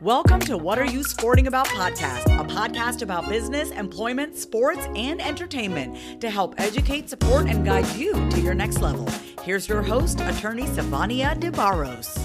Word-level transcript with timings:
Welcome 0.00 0.40
to 0.42 0.56
What 0.56 0.78
Are 0.78 0.84
You 0.84 1.02
Sporting 1.02 1.46
About 1.46 1.66
podcast, 1.66 2.24
a 2.26 2.44
podcast 2.44 3.02
about 3.02 3.28
business, 3.28 3.70
employment, 3.70 4.36
sports, 4.36 4.86
and 4.94 5.20
entertainment 5.20 6.20
to 6.20 6.30
help 6.30 6.54
educate, 6.58 7.10
support, 7.10 7.48
and 7.48 7.64
guide 7.64 7.86
you 7.96 8.12
to 8.30 8.40
your 8.40 8.54
next 8.54 8.80
level. 8.80 9.08
Here's 9.42 9.68
your 9.68 9.82
host, 9.82 10.20
attorney 10.20 10.62
Savania 10.64 11.38
DeBarros. 11.38 12.16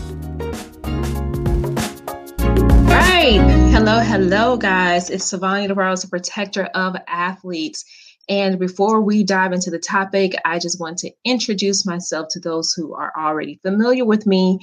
Right. 2.88 3.42
Hello, 3.72 4.00
hello, 4.02 4.58
guys. 4.58 5.10
It's 5.10 5.32
Savania 5.32 5.70
DeBarros, 5.70 6.06
a 6.06 6.10
protector 6.10 6.66
of 6.76 6.96
athletes. 7.08 7.84
And 8.30 8.60
before 8.60 9.02
we 9.02 9.24
dive 9.24 9.52
into 9.52 9.72
the 9.72 9.80
topic, 9.80 10.34
I 10.46 10.60
just 10.60 10.80
want 10.80 11.00
to 11.00 11.12
introduce 11.26 11.86
myself 11.86 12.28
to 12.32 12.40
those 12.40 12.74
who 12.74 12.94
are 12.94 13.12
already 13.18 13.60
familiar 13.64 14.06
with 14.06 14.26
me 14.26 14.60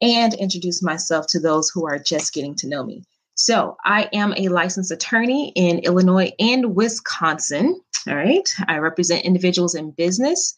and 0.00 0.34
introduce 0.34 0.82
myself 0.82 1.26
to 1.28 1.40
those 1.40 1.70
who 1.70 1.86
are 1.86 1.98
just 1.98 2.32
getting 2.32 2.54
to 2.56 2.68
know 2.68 2.84
me. 2.84 3.04
So, 3.34 3.76
I 3.84 4.08
am 4.14 4.32
a 4.36 4.48
licensed 4.48 4.90
attorney 4.90 5.52
in 5.54 5.80
Illinois 5.80 6.32
and 6.38 6.74
Wisconsin. 6.74 7.78
All 8.08 8.16
right. 8.16 8.48
I 8.66 8.78
represent 8.78 9.24
individuals 9.24 9.74
in 9.74 9.90
business, 9.90 10.56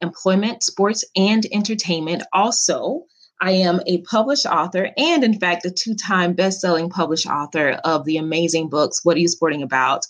employment, 0.00 0.62
sports, 0.62 1.04
and 1.14 1.46
entertainment. 1.52 2.24
Also, 2.32 3.04
I 3.40 3.52
am 3.52 3.80
a 3.86 4.02
published 4.02 4.46
author 4.46 4.90
and, 4.96 5.22
in 5.22 5.38
fact, 5.38 5.64
a 5.64 5.70
two 5.70 5.94
time 5.94 6.32
best 6.32 6.60
selling 6.60 6.90
published 6.90 7.26
author 7.26 7.80
of 7.84 8.04
the 8.04 8.16
amazing 8.16 8.68
books, 8.68 9.04
What 9.04 9.16
Are 9.16 9.20
You 9.20 9.28
Sporting 9.28 9.62
About? 9.62 10.04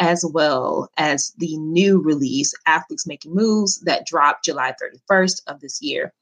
as 0.00 0.24
well 0.24 0.90
as 0.98 1.32
the 1.38 1.56
new 1.56 2.00
release, 2.00 2.52
Athletes 2.66 3.06
Making 3.06 3.32
Moves, 3.34 3.78
that 3.82 4.06
dropped 4.06 4.44
July 4.44 4.74
31st 4.82 5.42
of 5.46 5.60
this 5.60 5.80
year 5.80 6.12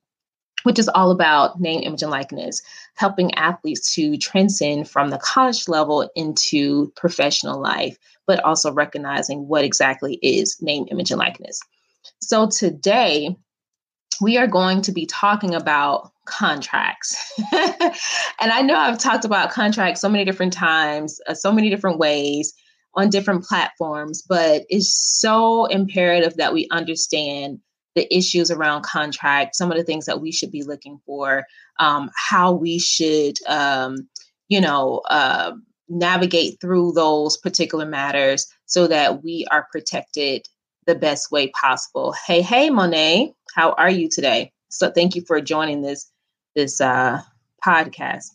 which 0.63 0.79
is 0.79 0.89
all 0.89 1.11
about 1.11 1.61
name, 1.61 1.83
image, 1.83 2.03
and 2.03 2.11
likeness, 2.11 2.63
helping 2.95 3.35
athletes 3.35 3.95
to 3.95 4.17
transcend 4.17 4.89
from 4.89 5.11
the 5.11 5.19
college 5.19 5.69
level 5.69 6.11
into 6.15 6.93
professional 6.97 7.61
life, 7.61 7.99
but 8.27 8.43
also 8.45 8.73
recognizing 8.73 9.49
what 9.49 9.65
exactly 9.65 10.19
is 10.23 10.61
name, 10.61 10.87
image, 10.91 11.11
and 11.11 11.19
likeness. 11.19 11.61
So 12.21 12.49
today, 12.49 13.37
we 14.21 14.39
are 14.39 14.47
going 14.47 14.83
to 14.83 14.93
be 14.93 15.07
talking 15.07 15.55
about 15.55 16.13
contracts. 16.27 17.17
and 17.53 18.53
I 18.53 18.63
know 18.63 18.77
I've 18.77 18.99
talked 18.99 19.25
about 19.25 19.51
contracts 19.51 20.01
so 20.01 20.09
many 20.09 20.25
different 20.25 20.53
times, 20.53 21.21
uh, 21.27 21.35
so 21.35 21.53
many 21.53 21.71
different 21.71 21.99
ways 21.99 22.55
on 22.95 23.11
different 23.11 23.45
platforms, 23.45 24.23
but 24.23 24.63
it's 24.69 24.95
so 24.95 25.67
imperative 25.67 26.37
that 26.37 26.53
we 26.53 26.69
understand 26.71 27.59
the 27.95 28.13
issues 28.15 28.51
around 28.51 28.83
contract, 28.83 29.57
some 29.57 29.71
of 29.71 29.77
the 29.77 29.85
things 29.85 30.07
that 30.07 30.21
we 30.21 30.33
should 30.33 30.51
be 30.51 30.63
looking 30.63 30.99
for, 31.05 31.45
um, 31.79 32.11
how 32.17 32.53
we 32.53 32.79
should, 32.79 33.37
um, 33.47 34.09
you 34.49 34.61
know, 34.61 35.03
uh, 35.11 35.53
navigate 35.89 36.61
through 36.61 36.93
those 36.93 37.37
particular 37.37 37.85
matters 37.85 38.47
so 38.67 38.87
that 38.87 39.23
we 39.23 39.47
are 39.51 39.69
protected 39.71 40.47
the 40.87 40.95
best 40.95 41.31
way 41.31 41.49
possible. 41.49 42.15
Hey, 42.27 42.41
hey, 42.43 42.71
Monet, 42.71 43.35
how 43.55 43.73
are 43.73 43.91
you 43.91 44.09
today? 44.09 44.53
So 44.69 44.91
thank 44.91 45.15
you 45.15 45.23
for 45.27 45.41
joining 45.41 45.83
this 45.83 46.11
this 46.55 46.81
uh, 46.81 47.21
podcast. 47.65 48.27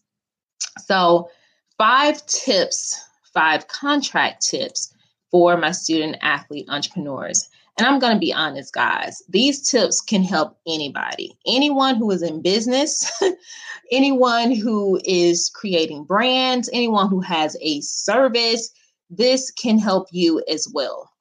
So, 0.80 1.30
five 1.78 2.26
tips, 2.26 3.00
five 3.34 3.68
contract 3.68 4.46
tips 4.46 4.94
for 5.32 5.58
my 5.58 5.72
student 5.72 6.18
athlete 6.22 6.68
entrepreneurs. 6.70 7.50
And 7.78 7.86
I'm 7.86 8.00
going 8.00 8.14
to 8.14 8.20
be 8.20 8.34
honest, 8.34 8.74
guys, 8.74 9.22
these 9.30 9.70
tips 9.70 10.02
can 10.02 10.24
help 10.24 10.58
anybody, 10.68 11.38
anyone 11.46 11.96
who 11.96 12.10
is 12.10 12.24
in 12.24 12.42
business, 12.42 13.12
anyone 13.92 14.52
who 14.52 15.00
is 15.06 15.52
creating 15.54 16.04
brands, 16.04 16.70
anyone 16.74 17.08
who 17.08 17.22
has 17.22 17.56
a 17.62 17.82
service. 17.82 18.72
This 19.12 19.52
can 19.52 19.78
help 19.78 20.08
you 20.12 20.44
as 20.50 20.68
well. 20.74 21.12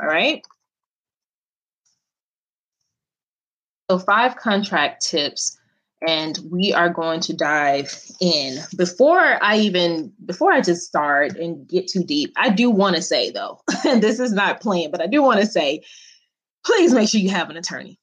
All 0.00 0.06
right. 0.06 0.44
So, 3.90 3.98
five 3.98 4.36
contract 4.36 5.04
tips 5.04 5.58
and 6.06 6.38
we 6.50 6.72
are 6.72 6.88
going 6.88 7.20
to 7.20 7.36
dive 7.36 7.94
in. 8.20 8.58
Before 8.76 9.20
i 9.42 9.58
even 9.58 10.12
before 10.24 10.52
i 10.52 10.60
just 10.60 10.86
start 10.86 11.36
and 11.36 11.66
get 11.68 11.88
too 11.88 12.04
deep 12.04 12.32
i 12.36 12.48
do 12.48 12.70
want 12.70 12.96
to 12.96 13.02
say 13.02 13.30
though 13.30 13.60
and 13.86 14.02
this 14.02 14.20
is 14.20 14.32
not 14.32 14.60
planned 14.60 14.92
but 14.92 15.02
i 15.02 15.06
do 15.06 15.22
want 15.22 15.40
to 15.40 15.46
say 15.46 15.82
please 16.64 16.92
make 16.92 17.08
sure 17.08 17.20
you 17.20 17.30
have 17.30 17.50
an 17.50 17.56
attorney. 17.56 17.98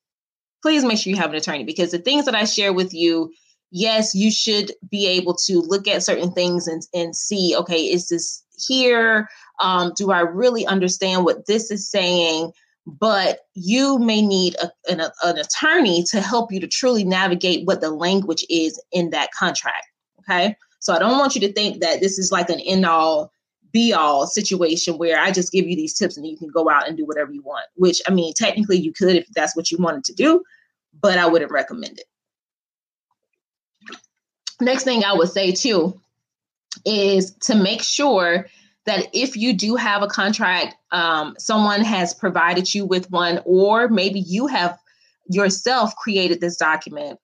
Please 0.64 0.84
make 0.84 0.98
sure 0.98 1.12
you 1.12 1.18
have 1.18 1.30
an 1.30 1.36
attorney 1.36 1.64
because 1.64 1.92
the 1.92 2.00
things 2.00 2.26
that 2.26 2.36
i 2.36 2.46
share 2.46 2.74
with 2.74 2.94
you 2.94 3.32
yes 3.72 4.16
you 4.16 4.32
should 4.32 4.72
be 4.90 5.08
able 5.08 5.36
to 5.36 5.60
look 5.60 5.88
at 5.88 6.04
certain 6.04 6.32
things 6.32 6.68
and, 6.68 6.84
and 6.94 7.16
see 7.16 7.56
okay 7.58 7.82
is 7.82 8.08
this 8.08 8.44
here? 8.68 9.28
Um, 9.62 9.94
do 9.96 10.12
i 10.12 10.22
really 10.22 10.66
understand 10.66 11.26
what 11.26 11.46
this 11.46 11.72
is 11.72 11.90
saying 11.90 12.52
but 12.88 13.42
you 13.54 14.00
may 14.00 14.22
need 14.22 14.56
a, 14.56 14.72
an, 14.90 15.02
an, 15.22 15.38
attorney 15.38 16.04
to 16.04 16.22
help 16.22 16.54
you 16.54 16.60
to 16.62 16.68
truly 16.68 17.04
navigate 17.04 17.68
what 17.68 17.82
the 17.82 17.92
language 17.92 18.46
is 18.50 18.82
in 18.94 19.10
that 19.10 19.30
contract. 19.38 19.86
Okay. 20.22 20.56
So 20.80 20.94
I 20.94 21.00
don't 21.00 21.18
want 21.18 21.36
you 21.36 21.42
to 21.42 21.52
think 21.52 21.82
that 21.82 22.00
this 22.00 22.18
is 22.18 22.32
like 22.32 22.50
an 22.50 22.62
end 22.62 22.86
all 22.86 23.32
be 23.74 23.92
all 23.92 24.26
situation 24.26 24.98
where 24.98 25.20
I 25.20 25.32
just 25.32 25.52
give 25.52 25.68
you 25.68 25.76
these 25.76 25.96
tips 25.96 26.16
and 26.16 26.26
you 26.26 26.38
can 26.38 26.48
go 26.48 26.70
out 26.70 26.88
and 26.88 26.96
do 26.96 27.06
whatever 27.06 27.34
you 27.34 27.42
want, 27.42 27.66
which 27.76 28.02
I 28.08 28.12
mean, 28.12 28.34
technically 28.34 28.78
you 28.78 28.94
could 28.94 29.18
if 29.18 29.28
that's 29.36 29.56
what 29.56 29.70
you 29.70 29.78
wanted 29.78 30.06
to 30.06 30.14
do, 30.14 30.42
but 31.02 31.18
I 31.18 31.28
wouldn't 31.28 31.52
recommend 31.52 32.00
it. 32.00 32.06
Next 34.62 34.84
thing 34.84 35.04
I 35.04 35.14
would 35.14 35.30
say 35.30 35.52
too 35.52 36.00
is 36.86 37.32
to 37.42 37.56
make 37.56 37.84
sure 37.84 38.48
that 38.88 39.10
if 39.14 39.38
you 39.38 39.54
do 39.54 39.76
have 39.76 40.02
a 40.02 40.08
contract, 40.08 40.76
um, 40.92 41.36
someone 41.38 41.84
has 41.84 42.14
provided 42.14 42.74
you 42.74 42.86
with 42.86 43.12
one, 43.12 43.42
or 43.46 43.90
maybe 43.90 44.20
you 44.20 44.48
have 44.48 44.80
yourself 45.30 45.96
created 45.96 46.42
this 46.42 46.58
document, 46.58 47.20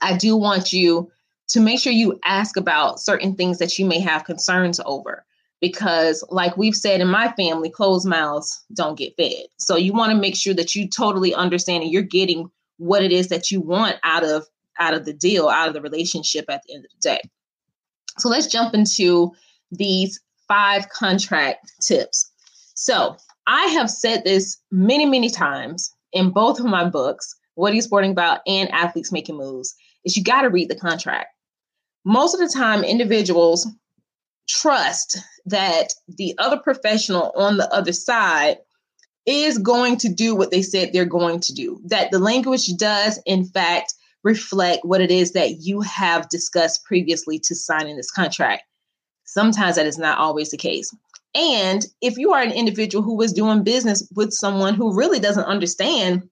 I 0.00 0.16
do 0.16 0.36
want 0.36 0.72
you 0.72 1.10
to 1.48 1.60
make 1.60 1.80
sure 1.80 1.92
you 1.92 2.18
ask 2.24 2.56
about 2.56 3.00
certain 3.00 3.34
things 3.34 3.58
that 3.58 3.78
you 3.78 3.84
may 3.84 4.00
have 4.00 4.24
concerns 4.24 4.80
over. 4.84 5.24
Because, 5.60 6.22
like 6.28 6.56
we've 6.56 6.76
said 6.76 7.00
in 7.00 7.08
my 7.08 7.32
family, 7.32 7.70
closed 7.70 8.06
mouths 8.06 8.62
don't 8.74 8.98
get 8.98 9.16
fed. 9.16 9.46
So, 9.56 9.76
you 9.76 9.94
want 9.94 10.12
to 10.12 10.18
make 10.18 10.36
sure 10.36 10.52
that 10.52 10.74
you 10.74 10.86
totally 10.86 11.34
understand 11.34 11.82
and 11.82 11.90
you're 11.90 12.02
getting 12.02 12.50
what 12.76 13.02
it 13.02 13.10
is 13.10 13.28
that 13.28 13.50
you 13.50 13.60
want 13.60 13.96
out 14.04 14.22
of 14.22 14.46
out 14.78 14.92
of 14.92 15.06
the 15.06 15.14
deal, 15.14 15.48
out 15.48 15.68
of 15.68 15.74
the 15.74 15.80
relationship 15.80 16.44
at 16.48 16.62
the 16.64 16.74
end 16.74 16.84
of 16.84 16.90
the 16.90 17.08
day. 17.08 17.20
So 18.18 18.28
let's 18.28 18.46
jump 18.46 18.74
into 18.74 19.32
these 19.70 20.20
five 20.48 20.88
contract 20.88 21.72
tips. 21.80 22.30
So 22.74 23.16
I 23.46 23.66
have 23.66 23.90
said 23.90 24.24
this 24.24 24.58
many, 24.70 25.06
many 25.06 25.30
times 25.30 25.92
in 26.12 26.30
both 26.30 26.58
of 26.58 26.66
my 26.66 26.88
books, 26.88 27.34
What 27.54 27.72
Are 27.72 27.76
You 27.76 27.82
Sporting 27.82 28.10
About 28.10 28.40
and 28.46 28.70
Athletes 28.70 29.12
Making 29.12 29.36
Moves, 29.36 29.74
is 30.04 30.16
you 30.16 30.22
got 30.22 30.42
to 30.42 30.50
read 30.50 30.68
the 30.68 30.78
contract. 30.78 31.28
Most 32.04 32.34
of 32.34 32.40
the 32.40 32.52
time, 32.52 32.84
individuals 32.84 33.66
trust 34.48 35.18
that 35.46 35.92
the 36.08 36.34
other 36.38 36.56
professional 36.56 37.32
on 37.36 37.56
the 37.56 37.72
other 37.72 37.92
side 37.92 38.58
is 39.26 39.58
going 39.58 39.96
to 39.96 40.08
do 40.08 40.36
what 40.36 40.52
they 40.52 40.62
said 40.62 40.92
they're 40.92 41.04
going 41.04 41.40
to 41.40 41.52
do, 41.52 41.80
that 41.84 42.12
the 42.12 42.18
language 42.18 42.68
does, 42.76 43.20
in 43.26 43.44
fact, 43.44 43.94
reflect 44.22 44.84
what 44.84 45.00
it 45.00 45.10
is 45.10 45.32
that 45.32 45.60
you 45.60 45.80
have 45.80 46.28
discussed 46.28 46.84
previously 46.84 47.38
to 47.40 47.54
signing 47.54 47.96
this 47.96 48.10
contract. 48.10 48.62
Sometimes 49.36 49.76
that 49.76 49.84
is 49.84 49.98
not 49.98 50.16
always 50.16 50.48
the 50.48 50.56
case. 50.56 50.96
And 51.34 51.84
if 52.00 52.16
you 52.16 52.32
are 52.32 52.40
an 52.40 52.52
individual 52.52 53.04
who 53.04 53.20
is 53.20 53.34
doing 53.34 53.62
business 53.62 54.08
with 54.16 54.32
someone 54.32 54.72
who 54.72 54.96
really 54.96 55.20
doesn't 55.20 55.44
understand 55.44 56.26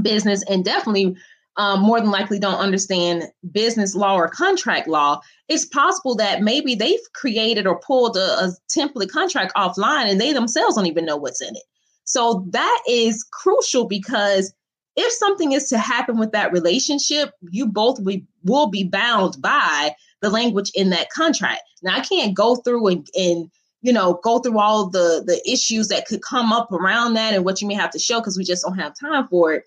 business 0.00 0.44
and 0.48 0.64
definitely 0.64 1.16
um, 1.56 1.80
more 1.80 2.00
than 2.00 2.12
likely 2.12 2.38
don't 2.38 2.60
understand 2.60 3.24
business 3.50 3.96
law 3.96 4.14
or 4.14 4.28
contract 4.28 4.86
law, 4.86 5.20
it's 5.48 5.64
possible 5.64 6.14
that 6.14 6.42
maybe 6.42 6.76
they've 6.76 7.00
created 7.16 7.66
or 7.66 7.80
pulled 7.80 8.16
a, 8.16 8.44
a 8.44 8.52
template 8.72 9.10
contract 9.10 9.52
offline 9.56 10.08
and 10.08 10.20
they 10.20 10.32
themselves 10.32 10.76
don't 10.76 10.86
even 10.86 11.04
know 11.04 11.16
what's 11.16 11.42
in 11.42 11.56
it. 11.56 11.64
So 12.04 12.46
that 12.50 12.82
is 12.88 13.26
crucial 13.32 13.88
because 13.88 14.54
if 14.94 15.12
something 15.12 15.50
is 15.50 15.68
to 15.70 15.78
happen 15.78 16.16
with 16.16 16.30
that 16.30 16.52
relationship, 16.52 17.32
you 17.50 17.66
both 17.66 17.98
will 18.44 18.68
be 18.68 18.84
bound 18.84 19.42
by 19.42 19.96
the 20.22 20.30
language 20.30 20.70
in 20.74 20.90
that 20.90 21.10
contract. 21.10 21.62
Now 21.82 21.96
I 21.96 22.00
can't 22.00 22.34
go 22.34 22.56
through 22.56 22.86
and, 22.88 23.06
and 23.14 23.50
you 23.82 23.92
know 23.92 24.20
go 24.22 24.38
through 24.38 24.58
all 24.58 24.88
the 24.88 25.22
the 25.24 25.40
issues 25.50 25.88
that 25.88 26.06
could 26.06 26.22
come 26.22 26.52
up 26.52 26.72
around 26.72 27.14
that 27.14 27.34
and 27.34 27.44
what 27.44 27.60
you 27.60 27.68
may 27.68 27.74
have 27.74 27.90
to 27.90 27.98
show 27.98 28.20
because 28.20 28.38
we 28.38 28.44
just 28.44 28.64
don't 28.64 28.78
have 28.78 28.94
time 28.98 29.28
for 29.28 29.54
it. 29.54 29.64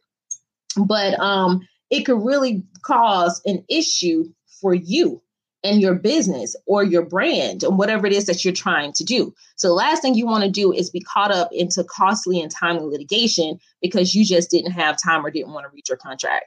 But 0.77 1.19
um, 1.19 1.67
it 1.89 2.03
could 2.05 2.23
really 2.23 2.63
cause 2.83 3.41
an 3.45 3.63
issue 3.69 4.25
for 4.61 4.73
you 4.73 5.21
and 5.63 5.81
your 5.81 5.95
business 5.95 6.55
or 6.65 6.83
your 6.83 7.03
brand 7.03 7.63
and 7.63 7.77
whatever 7.77 8.07
it 8.07 8.13
is 8.13 8.25
that 8.25 8.45
you're 8.45 8.53
trying 8.53 8.93
to 8.93 9.03
do. 9.03 9.33
So 9.55 9.67
the 9.67 9.73
last 9.73 10.01
thing 10.01 10.15
you 10.15 10.25
want 10.25 10.43
to 10.43 10.49
do 10.49 10.71
is 10.71 10.89
be 10.89 11.01
caught 11.01 11.31
up 11.31 11.49
into 11.51 11.83
costly 11.83 12.39
and 12.39 12.51
timely 12.51 12.85
litigation 12.85 13.59
because 13.81 14.15
you 14.15 14.23
just 14.23 14.49
didn't 14.49 14.71
have 14.71 15.01
time 15.01 15.25
or 15.25 15.31
didn't 15.31 15.53
want 15.53 15.65
to 15.65 15.71
read 15.73 15.87
your 15.89 15.97
contract. 15.97 16.45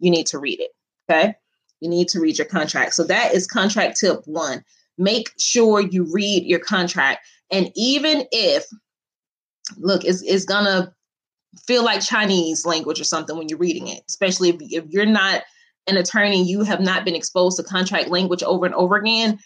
You 0.00 0.10
need 0.10 0.26
to 0.26 0.38
read 0.38 0.60
it. 0.60 0.70
Okay. 1.08 1.34
You 1.80 1.88
need 1.88 2.08
to 2.08 2.20
read 2.20 2.38
your 2.38 2.46
contract. 2.46 2.94
So 2.94 3.04
that 3.04 3.34
is 3.34 3.46
contract 3.46 3.98
tip 3.98 4.20
one. 4.26 4.64
Make 4.98 5.32
sure 5.38 5.80
you 5.80 6.06
read 6.12 6.44
your 6.44 6.58
contract. 6.58 7.26
And 7.50 7.70
even 7.74 8.24
if, 8.32 8.66
look, 9.78 10.04
it's, 10.04 10.22
it's 10.22 10.44
going 10.44 10.64
to 10.64 10.92
feel 11.66 11.84
like 11.84 12.00
Chinese 12.00 12.66
language 12.66 13.00
or 13.00 13.04
something 13.04 13.36
when 13.36 13.48
you're 13.48 13.58
reading 13.58 13.88
it, 13.88 14.02
especially 14.08 14.50
if, 14.50 14.56
if 14.60 14.84
you're 14.88 15.06
not 15.06 15.42
an 15.86 15.96
attorney, 15.96 16.44
you 16.44 16.62
have 16.62 16.80
not 16.80 17.04
been 17.04 17.16
exposed 17.16 17.56
to 17.56 17.62
contract 17.62 18.08
language 18.08 18.42
over 18.42 18.66
and 18.66 18.74
over 18.74 18.96
again, 18.96 19.38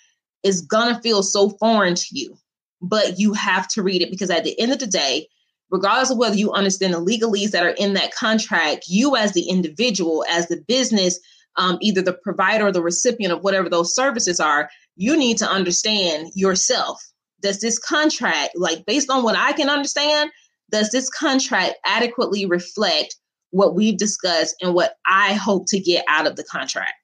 it's 0.42 0.60
going 0.60 0.94
to 0.94 1.00
feel 1.00 1.22
so 1.22 1.50
foreign 1.50 1.94
to 1.94 2.06
you. 2.10 2.37
But 2.82 3.19
you 3.19 3.32
have 3.32 3.66
to 3.69 3.82
read 3.82 4.02
it 4.02 4.10
because 4.10 4.30
at 4.30 4.44
the 4.44 4.58
end 4.60 4.72
of 4.72 4.78
the 4.78 4.87
day, 4.87 5.28
regardless 5.70 6.10
of 6.10 6.19
whether 6.19 6.37
you 6.37 6.52
understand 6.52 6.92
the 6.92 7.00
legalese 7.00 7.52
that 7.52 7.64
are 7.64 7.70
in 7.70 7.94
that 7.94 8.14
contract, 8.14 8.84
you 8.88 9.16
as 9.16 9.32
the 9.32 9.48
individual, 9.48 10.25
as 10.28 10.48
the 10.48 10.62
business, 10.69 11.19
um, 11.56 11.78
either 11.80 12.02
the 12.02 12.12
provider 12.12 12.66
or 12.66 12.72
the 12.72 12.82
recipient 12.82 13.32
of 13.32 13.42
whatever 13.42 13.68
those 13.68 13.94
services 13.94 14.40
are, 14.40 14.68
you 14.96 15.16
need 15.16 15.38
to 15.38 15.48
understand 15.48 16.30
yourself. 16.34 17.02
Does 17.40 17.60
this 17.60 17.78
contract, 17.78 18.52
like 18.56 18.86
based 18.86 19.10
on 19.10 19.22
what 19.22 19.36
I 19.36 19.52
can 19.52 19.68
understand, 19.68 20.30
does 20.70 20.90
this 20.90 21.10
contract 21.10 21.74
adequately 21.84 22.46
reflect 22.46 23.16
what 23.50 23.74
we've 23.74 23.98
discussed 23.98 24.56
and 24.60 24.74
what 24.74 24.96
I 25.06 25.34
hope 25.34 25.66
to 25.68 25.78
get 25.78 26.04
out 26.08 26.26
of 26.26 26.36
the 26.36 26.44
contract? 26.44 26.94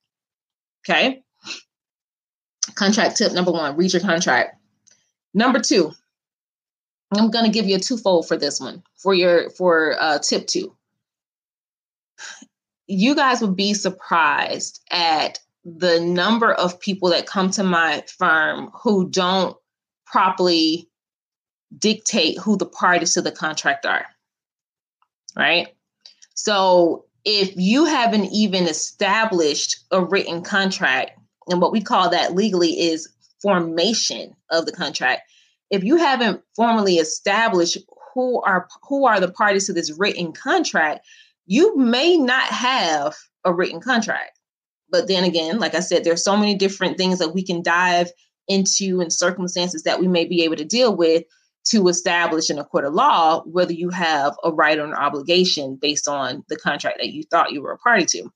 Okay. 0.84 1.22
Contract 2.74 3.16
tip 3.16 3.32
number 3.32 3.52
one 3.52 3.76
read 3.76 3.92
your 3.92 4.02
contract. 4.02 4.56
Number 5.34 5.60
two, 5.60 5.92
I'm 7.16 7.30
going 7.30 7.44
to 7.44 7.50
give 7.50 7.66
you 7.66 7.76
a 7.76 7.80
twofold 7.80 8.26
for 8.28 8.36
this 8.36 8.60
one 8.60 8.82
for 8.96 9.14
your 9.14 9.50
for 9.50 9.96
uh, 10.00 10.18
tip 10.18 10.46
two. 10.46 10.76
You 12.90 13.14
guys 13.14 13.40
would 13.40 13.54
be 13.54 13.72
surprised 13.72 14.82
at 14.90 15.38
the 15.64 16.00
number 16.00 16.52
of 16.52 16.80
people 16.80 17.10
that 17.10 17.26
come 17.26 17.50
to 17.52 17.62
my 17.62 18.02
firm 18.18 18.70
who 18.82 19.08
don't 19.08 19.56
properly 20.06 20.88
dictate 21.78 22.36
who 22.38 22.56
the 22.56 22.66
parties 22.66 23.14
to 23.14 23.22
the 23.22 23.30
contract 23.30 23.86
are. 23.86 24.06
Right? 25.36 25.68
So 26.34 27.04
if 27.24 27.52
you 27.56 27.84
haven't 27.84 28.32
even 28.32 28.64
established 28.64 29.84
a 29.92 30.02
written 30.02 30.42
contract, 30.42 31.12
and 31.46 31.60
what 31.60 31.70
we 31.70 31.80
call 31.80 32.10
that 32.10 32.34
legally 32.34 32.80
is 32.80 33.08
formation 33.40 34.34
of 34.50 34.66
the 34.66 34.72
contract, 34.72 35.22
if 35.70 35.84
you 35.84 35.96
haven't 35.96 36.42
formally 36.56 36.96
established 36.96 37.78
who 38.14 38.42
are 38.42 38.66
who 38.88 39.06
are 39.06 39.20
the 39.20 39.30
parties 39.30 39.66
to 39.66 39.72
this 39.72 39.96
written 39.96 40.32
contract, 40.32 41.06
you 41.50 41.76
may 41.76 42.16
not 42.16 42.44
have 42.44 43.16
a 43.44 43.52
written 43.52 43.80
contract. 43.80 44.38
But 44.90 45.08
then 45.08 45.24
again, 45.24 45.58
like 45.58 45.74
I 45.74 45.80
said, 45.80 46.04
there's 46.04 46.22
so 46.22 46.36
many 46.36 46.54
different 46.54 46.96
things 46.96 47.18
that 47.18 47.34
we 47.34 47.44
can 47.44 47.62
dive 47.62 48.10
into 48.48 49.00
and 49.00 49.12
circumstances 49.12 49.82
that 49.82 50.00
we 50.00 50.06
may 50.06 50.24
be 50.24 50.44
able 50.44 50.56
to 50.56 50.64
deal 50.64 50.94
with 50.94 51.24
to 51.70 51.88
establish 51.88 52.50
in 52.50 52.58
a 52.58 52.64
court 52.64 52.84
of 52.84 52.94
law 52.94 53.42
whether 53.44 53.72
you 53.72 53.90
have 53.90 54.34
a 54.44 54.50
right 54.52 54.78
or 54.78 54.84
an 54.84 54.94
obligation 54.94 55.76
based 55.76 56.08
on 56.08 56.44
the 56.48 56.56
contract 56.56 56.98
that 56.98 57.12
you 57.12 57.24
thought 57.24 57.52
you 57.52 57.62
were 57.62 57.72
a 57.72 57.78
party 57.78 58.06
to. 58.06 58.30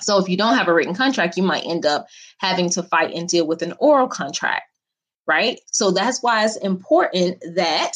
So 0.00 0.18
if 0.18 0.28
you 0.28 0.36
don't 0.36 0.58
have 0.58 0.68
a 0.68 0.74
written 0.74 0.94
contract, 0.94 1.36
you 1.36 1.42
might 1.42 1.64
end 1.64 1.86
up 1.86 2.06
having 2.38 2.68
to 2.70 2.82
fight 2.82 3.14
and 3.14 3.28
deal 3.28 3.46
with 3.46 3.62
an 3.62 3.74
oral 3.78 4.08
contract 4.08 4.64
right? 5.26 5.58
So 5.66 5.90
that's 5.90 6.22
why 6.22 6.44
it's 6.44 6.56
important 6.56 7.42
that 7.54 7.92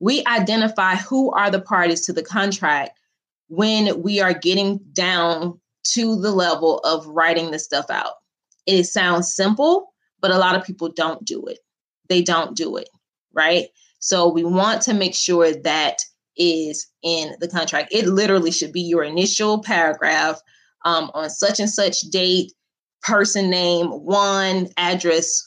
we 0.00 0.24
identify 0.26 0.96
who 0.96 1.32
are 1.32 1.50
the 1.50 1.60
parties 1.60 2.06
to 2.06 2.12
the 2.12 2.22
contract 2.22 2.97
when 3.48 4.02
we 4.02 4.20
are 4.20 4.34
getting 4.34 4.78
down 4.92 5.58
to 5.84 6.20
the 6.20 6.30
level 6.30 6.78
of 6.80 7.06
writing 7.06 7.50
this 7.50 7.64
stuff 7.64 7.86
out. 7.90 8.14
It 8.66 8.84
sounds 8.84 9.34
simple, 9.34 9.94
but 10.20 10.30
a 10.30 10.38
lot 10.38 10.54
of 10.56 10.64
people 10.64 10.90
don't 10.90 11.24
do 11.24 11.46
it. 11.46 11.58
They 12.08 12.22
don't 12.22 12.56
do 12.56 12.76
it, 12.76 12.88
right? 13.32 13.68
So 14.00 14.28
we 14.28 14.44
want 14.44 14.82
to 14.82 14.94
make 14.94 15.14
sure 15.14 15.52
that 15.52 16.04
is 16.36 16.86
in 17.02 17.34
the 17.40 17.48
contract. 17.48 17.88
It 17.92 18.06
literally 18.06 18.50
should 18.50 18.72
be 18.72 18.82
your 18.82 19.02
initial 19.02 19.62
paragraph 19.62 20.40
um, 20.84 21.10
on 21.14 21.30
such 21.30 21.58
and 21.58 21.70
such 21.70 22.00
date, 22.02 22.52
person 23.02 23.50
name, 23.50 23.88
one 23.88 24.68
address, 24.76 25.42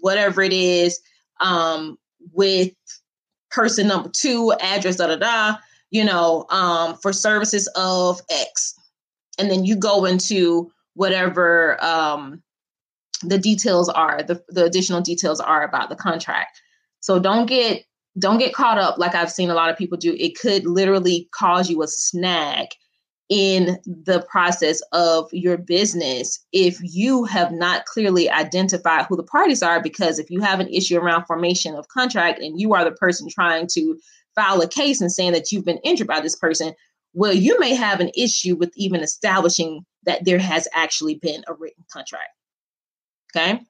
whatever 0.00 0.42
it 0.42 0.52
is, 0.52 1.00
um, 1.40 1.96
with 2.32 2.72
person 3.50 3.88
number 3.88 4.10
two, 4.14 4.52
address, 4.60 4.96
da 4.96 5.08
da 5.08 5.16
da, 5.16 5.56
you 5.90 6.04
know, 6.04 6.46
um, 6.50 6.96
for 6.96 7.12
services 7.12 7.68
of 7.76 8.20
X. 8.30 8.74
And 9.38 9.50
then 9.50 9.64
you 9.64 9.76
go 9.76 10.04
into 10.04 10.70
whatever 10.94 11.82
um, 11.82 12.42
the 13.22 13.38
details 13.38 13.88
are, 13.88 14.22
the, 14.22 14.42
the 14.48 14.64
additional 14.64 15.00
details 15.00 15.40
are 15.40 15.62
about 15.62 15.88
the 15.88 15.96
contract. 15.96 16.60
So 17.00 17.18
don't 17.18 17.46
get 17.46 17.84
don't 18.18 18.38
get 18.38 18.52
caught 18.52 18.78
up 18.78 18.98
like 18.98 19.14
I've 19.14 19.30
seen 19.30 19.48
a 19.48 19.54
lot 19.54 19.70
of 19.70 19.76
people 19.76 19.96
do. 19.96 20.16
It 20.18 20.36
could 20.36 20.66
literally 20.66 21.28
cause 21.32 21.70
you 21.70 21.82
a 21.82 21.86
snag 21.86 22.68
in 23.28 23.78
the 23.86 24.24
process 24.28 24.80
of 24.92 25.28
your 25.32 25.58
business 25.58 26.44
if 26.52 26.78
you 26.82 27.24
have 27.24 27.52
not 27.52 27.84
clearly 27.84 28.30
identified 28.30 29.04
who 29.06 29.16
the 29.16 29.22
parties 29.22 29.62
are 29.62 29.82
because 29.82 30.18
if 30.18 30.30
you 30.30 30.40
have 30.40 30.60
an 30.60 30.68
issue 30.68 30.98
around 30.98 31.26
formation 31.26 31.74
of 31.74 31.86
contract 31.88 32.40
and 32.40 32.58
you 32.58 32.72
are 32.72 32.84
the 32.84 32.92
person 32.92 33.28
trying 33.28 33.66
to 33.66 33.98
file 34.38 34.60
a 34.60 34.68
case 34.68 35.00
and 35.00 35.12
saying 35.12 35.32
that 35.32 35.50
you've 35.50 35.64
been 35.64 35.80
injured 35.84 36.06
by 36.06 36.20
this 36.20 36.36
person 36.36 36.72
well 37.14 37.32
you 37.32 37.58
may 37.58 37.74
have 37.74 38.00
an 38.00 38.10
issue 38.16 38.54
with 38.56 38.72
even 38.76 39.00
establishing 39.00 39.84
that 40.04 40.24
there 40.24 40.38
has 40.38 40.68
actually 40.74 41.16
been 41.16 41.42
a 41.48 41.54
written 41.54 41.84
contract 41.92 42.30
okay 43.34 43.60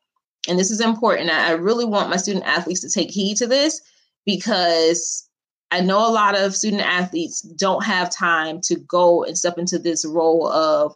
and 0.49 0.59
this 0.59 0.71
is 0.71 0.81
important 0.81 1.31
i 1.31 1.53
really 1.53 1.85
want 1.85 2.11
my 2.11 2.17
student 2.17 2.45
athletes 2.45 2.81
to 2.81 2.91
take 2.91 3.11
heed 3.11 3.37
to 3.37 3.47
this 3.47 3.81
because 4.27 5.29
I 5.71 5.81
know 5.81 5.99
a 5.99 6.11
lot 6.11 6.37
of 6.37 6.57
student 6.57 6.83
athletes 6.83 7.43
don't 7.43 7.85
have 7.85 8.11
time 8.11 8.61
to 8.65 8.77
go 8.77 9.25
and 9.25 9.37
step 9.37 9.59
into 9.59 9.79
this 9.79 10.05
role 10.07 10.49
of 10.49 10.95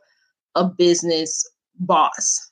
a 0.54 0.64
business 0.64 1.48
boss. 1.78 2.50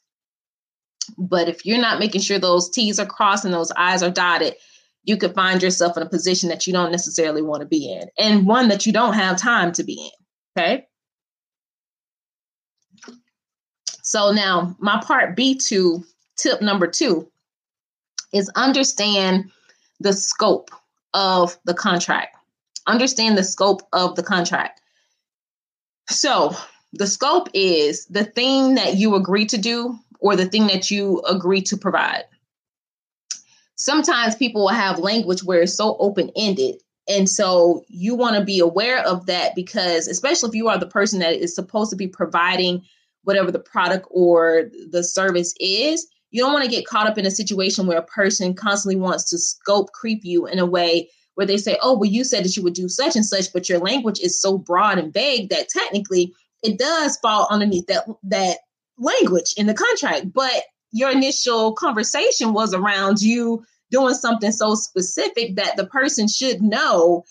But 1.17 1.49
if 1.49 1.65
you're 1.65 1.81
not 1.81 1.99
making 1.99 2.21
sure 2.21 2.39
those 2.39 2.71
T's 2.71 3.01
are 3.01 3.07
crossed 3.07 3.45
and 3.45 3.55
those 3.55 3.73
I's 3.73 4.03
are 4.03 4.11
dotted, 4.11 4.55
you 5.05 5.17
could 5.17 5.35
find 5.35 5.62
yourself 5.62 5.97
in 5.97 6.02
a 6.02 6.08
position 6.08 6.49
that 6.49 6.67
you 6.67 6.73
don't 6.73 6.91
necessarily 6.91 7.43
want 7.43 7.61
to 7.62 7.67
be 7.67 7.91
in 7.91 8.08
and 8.19 8.47
one 8.47 8.69
that 8.69 8.87
you 8.87 8.93
don't 8.93 9.14
have 9.14 9.37
time 9.37 9.73
to 9.73 9.85
be 9.85 9.94
in. 9.94 10.11
Okay. 10.58 10.87
So 14.02 14.32
now, 14.32 14.76
my 14.79 15.00
part 15.02 15.37
B2 15.37 16.05
tip 16.37 16.61
number 16.61 16.87
two 16.87 17.30
is 18.33 18.50
understand 18.57 19.50
the 20.00 20.12
scope 20.12 20.71
of 21.14 21.57
the 21.64 21.75
contract. 21.75 22.37
Understand 22.87 23.37
the 23.37 23.45
scope 23.45 23.83
of 23.92 24.16
the 24.16 24.23
contract. 24.23 24.80
So, 26.09 26.57
the 26.92 27.07
scope 27.07 27.49
is 27.54 28.07
the 28.07 28.25
thing 28.25 28.75
that 28.75 28.97
you 28.97 29.14
agree 29.14 29.47
to 29.47 29.59
do 29.59 29.97
or 30.19 30.35
the 30.35 30.47
thing 30.47 30.66
that 30.66 30.90
you 30.90 31.23
agree 31.28 31.62
to 31.62 31.76
provide. 31.76 32.25
Sometimes 33.81 34.35
people 34.35 34.61
will 34.61 34.69
have 34.69 34.99
language 34.99 35.43
where 35.43 35.63
it's 35.63 35.75
so 35.75 35.97
open 35.99 36.31
ended. 36.37 36.77
And 37.09 37.27
so 37.27 37.83
you 37.89 38.15
want 38.15 38.37
to 38.37 38.45
be 38.45 38.61
aware 38.61 39.01
of 39.07 39.25
that 39.25 39.55
because, 39.55 40.07
especially 40.07 40.51
if 40.51 40.55
you 40.55 40.69
are 40.69 40.77
the 40.77 40.87
person 40.87 41.19
that 41.21 41.33
is 41.33 41.55
supposed 41.55 41.89
to 41.89 41.97
be 41.97 42.07
providing 42.07 42.83
whatever 43.25 43.51
the 43.51 43.59
product 43.59 44.07
or 44.11 44.71
the 44.91 45.03
service 45.03 45.55
is, 45.59 46.07
you 46.31 46.43
don't 46.43 46.53
want 46.53 46.63
to 46.67 46.71
get 46.71 46.85
caught 46.85 47.07
up 47.07 47.17
in 47.17 47.25
a 47.25 47.31
situation 47.31 47.87
where 47.87 47.97
a 47.97 48.03
person 48.03 48.53
constantly 48.53 49.01
wants 49.01 49.31
to 49.31 49.39
scope 49.39 49.93
creep 49.93 50.27
you 50.27 50.47
in 50.47 50.59
a 50.59 50.67
way 50.67 51.09
where 51.37 51.47
they 51.47 51.57
say, 51.57 51.79
oh, 51.81 51.97
well, 51.97 52.11
you 52.11 52.23
said 52.23 52.45
that 52.45 52.59
you 52.59 52.63
would 52.63 52.75
do 52.75 52.87
such 52.87 53.17
and 53.17 53.25
such, 53.25 53.51
but 53.51 53.67
your 53.67 53.79
language 53.79 54.21
is 54.21 54.39
so 54.39 54.59
broad 54.59 54.99
and 54.99 55.15
vague 55.15 55.49
that 55.49 55.71
technically 55.71 56.35
it 56.63 56.79
does 56.79 57.17
fall 57.23 57.49
underneath 57.51 57.87
that 57.87 58.05
that 58.25 58.59
language 58.99 59.55
in 59.57 59.67
the 59.67 59.73
contract. 59.73 60.35
But 60.35 60.65
your 60.93 61.11
initial 61.11 61.73
conversation 61.73 62.53
was 62.53 62.75
around 62.75 63.23
you 63.23 63.65
doing 63.90 64.14
something 64.14 64.52
so 64.52 64.75
specific 64.75 65.56
that 65.56 65.76
the 65.76 65.87
person 65.87 66.28
should 66.28 66.62
know 66.62 67.25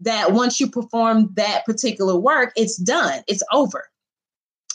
that 0.00 0.32
once 0.32 0.58
you 0.58 0.68
perform 0.68 1.30
that 1.34 1.64
particular 1.66 2.16
work, 2.16 2.52
it's 2.56 2.76
done, 2.76 3.20
it's 3.26 3.42
over 3.52 3.84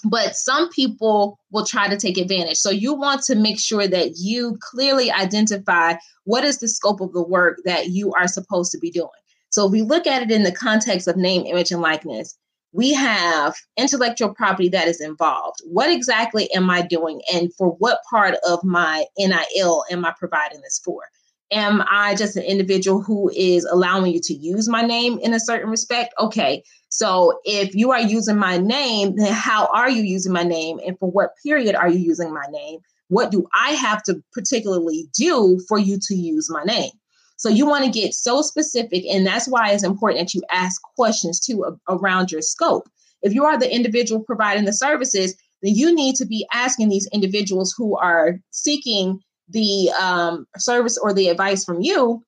but 0.05 0.35
some 0.35 0.69
people 0.69 1.39
will 1.51 1.65
try 1.65 1.87
to 1.87 1.97
take 1.97 2.17
advantage. 2.17 2.57
So 2.57 2.69
you 2.69 2.93
want 2.93 3.23
to 3.23 3.35
make 3.35 3.59
sure 3.59 3.87
that 3.87 4.17
you 4.17 4.57
clearly 4.61 5.11
identify 5.11 5.95
what 6.25 6.43
is 6.43 6.59
the 6.59 6.67
scope 6.67 7.01
of 7.01 7.11
the 7.13 7.23
work 7.23 7.59
that 7.65 7.89
you 7.89 8.13
are 8.13 8.27
supposed 8.27 8.71
to 8.71 8.77
be 8.77 8.91
doing. 8.91 9.09
So 9.49 9.65
if 9.65 9.71
we 9.71 9.81
look 9.81 10.05
at 10.05 10.21
it 10.21 10.31
in 10.31 10.43
the 10.43 10.51
context 10.51 11.07
of 11.07 11.17
name, 11.17 11.45
image, 11.45 11.71
and 11.71 11.81
likeness, 11.81 12.37
we 12.75 12.93
have 12.93 13.55
intellectual 13.77 14.33
property 14.33 14.67
that 14.69 14.87
is 14.87 14.99
involved. 14.99 15.61
What 15.63 15.89
exactly 15.89 16.51
am 16.53 16.69
I 16.69 16.81
doing? 16.81 17.21
And 17.33 17.53
for 17.55 17.69
what 17.79 17.99
part 18.09 18.35
of 18.47 18.63
my 18.65 19.05
NIL 19.17 19.85
am 19.89 20.03
I 20.03 20.13
providing 20.19 20.59
this 20.59 20.81
for? 20.83 21.03
Am 21.51 21.81
I 21.89 22.15
just 22.15 22.35
an 22.35 22.43
individual 22.43 23.01
who 23.01 23.31
is 23.33 23.63
allowing 23.63 24.11
you 24.11 24.19
to 24.23 24.33
use 24.33 24.67
my 24.67 24.81
name 24.81 25.19
in 25.19 25.33
a 25.33 25.39
certain 25.39 25.69
respect? 25.69 26.13
Okay, 26.19 26.63
So 26.89 27.39
if 27.45 27.75
you 27.75 27.91
are 27.91 28.01
using 28.01 28.37
my 28.37 28.57
name, 28.57 29.15
then 29.15 29.31
how 29.31 29.67
are 29.67 29.89
you 29.89 30.03
using 30.03 30.33
my 30.33 30.43
name? 30.43 30.79
And 30.85 30.99
for 30.99 31.09
what 31.09 31.31
period 31.43 31.75
are 31.75 31.87
you 31.87 31.99
using 31.99 32.33
my 32.33 32.45
name? 32.49 32.79
What 33.07 33.31
do 33.31 33.47
I 33.53 33.71
have 33.71 34.03
to 34.03 34.21
particularly 34.33 35.07
do 35.17 35.61
for 35.69 35.77
you 35.77 35.97
to 36.01 36.15
use 36.15 36.49
my 36.49 36.63
name? 36.63 36.91
So 37.37 37.49
you 37.49 37.65
want 37.65 37.85
to 37.85 37.91
get 37.91 38.13
so 38.13 38.41
specific, 38.41 39.03
and 39.05 39.25
that's 39.25 39.47
why 39.47 39.71
it's 39.71 39.83
important 39.83 40.19
that 40.19 40.33
you 40.33 40.41
ask 40.51 40.81
questions 40.95 41.39
too 41.39 41.77
around 41.89 42.31
your 42.31 42.41
scope. 42.41 42.89
If 43.21 43.33
you 43.33 43.43
are 43.43 43.57
the 43.57 43.73
individual 43.73 44.23
providing 44.23 44.65
the 44.65 44.73
services, 44.73 45.35
then 45.61 45.75
you 45.75 45.93
need 45.93 46.15
to 46.15 46.25
be 46.25 46.47
asking 46.53 46.89
these 46.89 47.09
individuals 47.11 47.73
who 47.77 47.97
are 47.97 48.39
seeking 48.51 49.19
the 49.49 49.91
um, 49.99 50.45
service 50.57 50.97
or 50.97 51.13
the 51.13 51.29
advice 51.29 51.63
from 51.63 51.81
you 51.81 52.23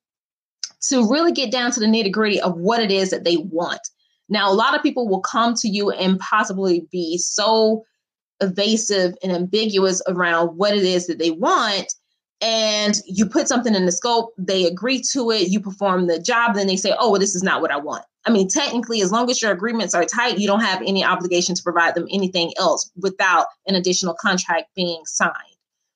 to 0.82 1.10
really 1.10 1.32
get 1.32 1.52
down 1.52 1.72
to 1.72 1.80
the 1.80 1.86
nitty 1.86 2.12
gritty 2.12 2.40
of 2.42 2.58
what 2.58 2.82
it 2.82 2.92
is 2.92 3.10
that 3.10 3.24
they 3.24 3.38
want. 3.38 3.82
Now, 4.30 4.52
a 4.52 4.54
lot 4.54 4.76
of 4.76 4.84
people 4.84 5.08
will 5.08 5.22
come 5.22 5.54
to 5.56 5.70
you 5.70 5.90
and 5.90 6.20
possibly 6.20 6.88
be 6.92 7.18
so 7.18 7.84
evasive 8.42 9.16
and 9.24 9.32
ambiguous 9.32 10.02
around 10.08 10.58
what 10.58 10.76
it 10.76 10.84
is 10.84 11.08
that 11.08 11.18
they 11.18 11.32
want. 11.32 11.94
And 12.40 12.96
you 13.08 13.26
put 13.26 13.48
something 13.48 13.74
in 13.74 13.86
the 13.86 13.92
scope, 13.92 14.34
they 14.38 14.66
agree 14.66 15.02
to 15.12 15.32
it, 15.32 15.50
you 15.50 15.60
perform 15.60 16.06
the 16.06 16.20
job, 16.20 16.54
then 16.56 16.68
they 16.68 16.76
say, 16.76 16.94
oh, 16.98 17.12
well, 17.12 17.20
this 17.20 17.34
is 17.34 17.42
not 17.42 17.62
what 17.62 17.72
I 17.72 17.78
want. 17.78 18.06
I 18.26 18.30
mean, 18.30 18.48
technically, 18.48 19.02
as 19.02 19.12
long 19.12 19.30
as 19.32 19.42
your 19.42 19.52
agreements 19.52 19.96
are 19.96 20.06
tight, 20.06 20.38
you 20.38 20.48
don't 20.48 20.60
have 20.60 20.82
any 20.86 21.04
obligation 21.04 21.56
to 21.56 21.64
provide 21.64 21.96
them 21.96 22.08
anything 22.12 22.52
else 22.60 22.92
without 22.96 23.48
an 23.66 23.76
additional 23.76 24.14
contract 24.14 24.68
being 24.76 25.02
signed. 25.06 25.34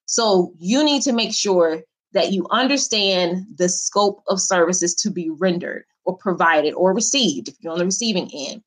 So 0.05 0.53
you 0.57 0.83
need 0.83 1.03
to 1.03 1.11
make 1.11 1.33
sure 1.33 1.83
that 2.13 2.31
you 2.31 2.47
understand 2.49 3.45
the 3.57 3.69
scope 3.69 4.23
of 4.27 4.41
services 4.41 4.95
to 4.95 5.11
be 5.11 5.29
rendered 5.29 5.83
or 6.05 6.17
provided 6.17 6.73
or 6.73 6.93
received 6.93 7.49
if 7.49 7.55
you're 7.59 7.73
on 7.73 7.79
the 7.79 7.85
receiving 7.85 8.29
end 8.33 8.63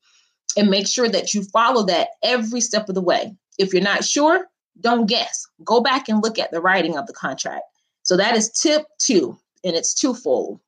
and 0.57 0.69
make 0.69 0.87
sure 0.87 1.09
that 1.09 1.33
you 1.33 1.43
follow 1.43 1.83
that 1.85 2.09
every 2.23 2.61
step 2.61 2.87
of 2.87 2.95
the 2.95 3.01
way. 3.01 3.35
If 3.57 3.73
you're 3.73 3.83
not 3.83 4.03
sure, 4.03 4.47
don't 4.81 5.07
guess. 5.07 5.47
Go 5.63 5.81
back 5.81 6.09
and 6.09 6.21
look 6.21 6.37
at 6.39 6.51
the 6.51 6.61
writing 6.61 6.97
of 6.97 7.07
the 7.07 7.13
contract. 7.13 7.63
So 8.03 8.17
that 8.17 8.35
is 8.35 8.51
tip 8.51 8.85
two, 8.99 9.37
and 9.63 9.75
it's 9.75 9.93
twofold. 9.93 10.59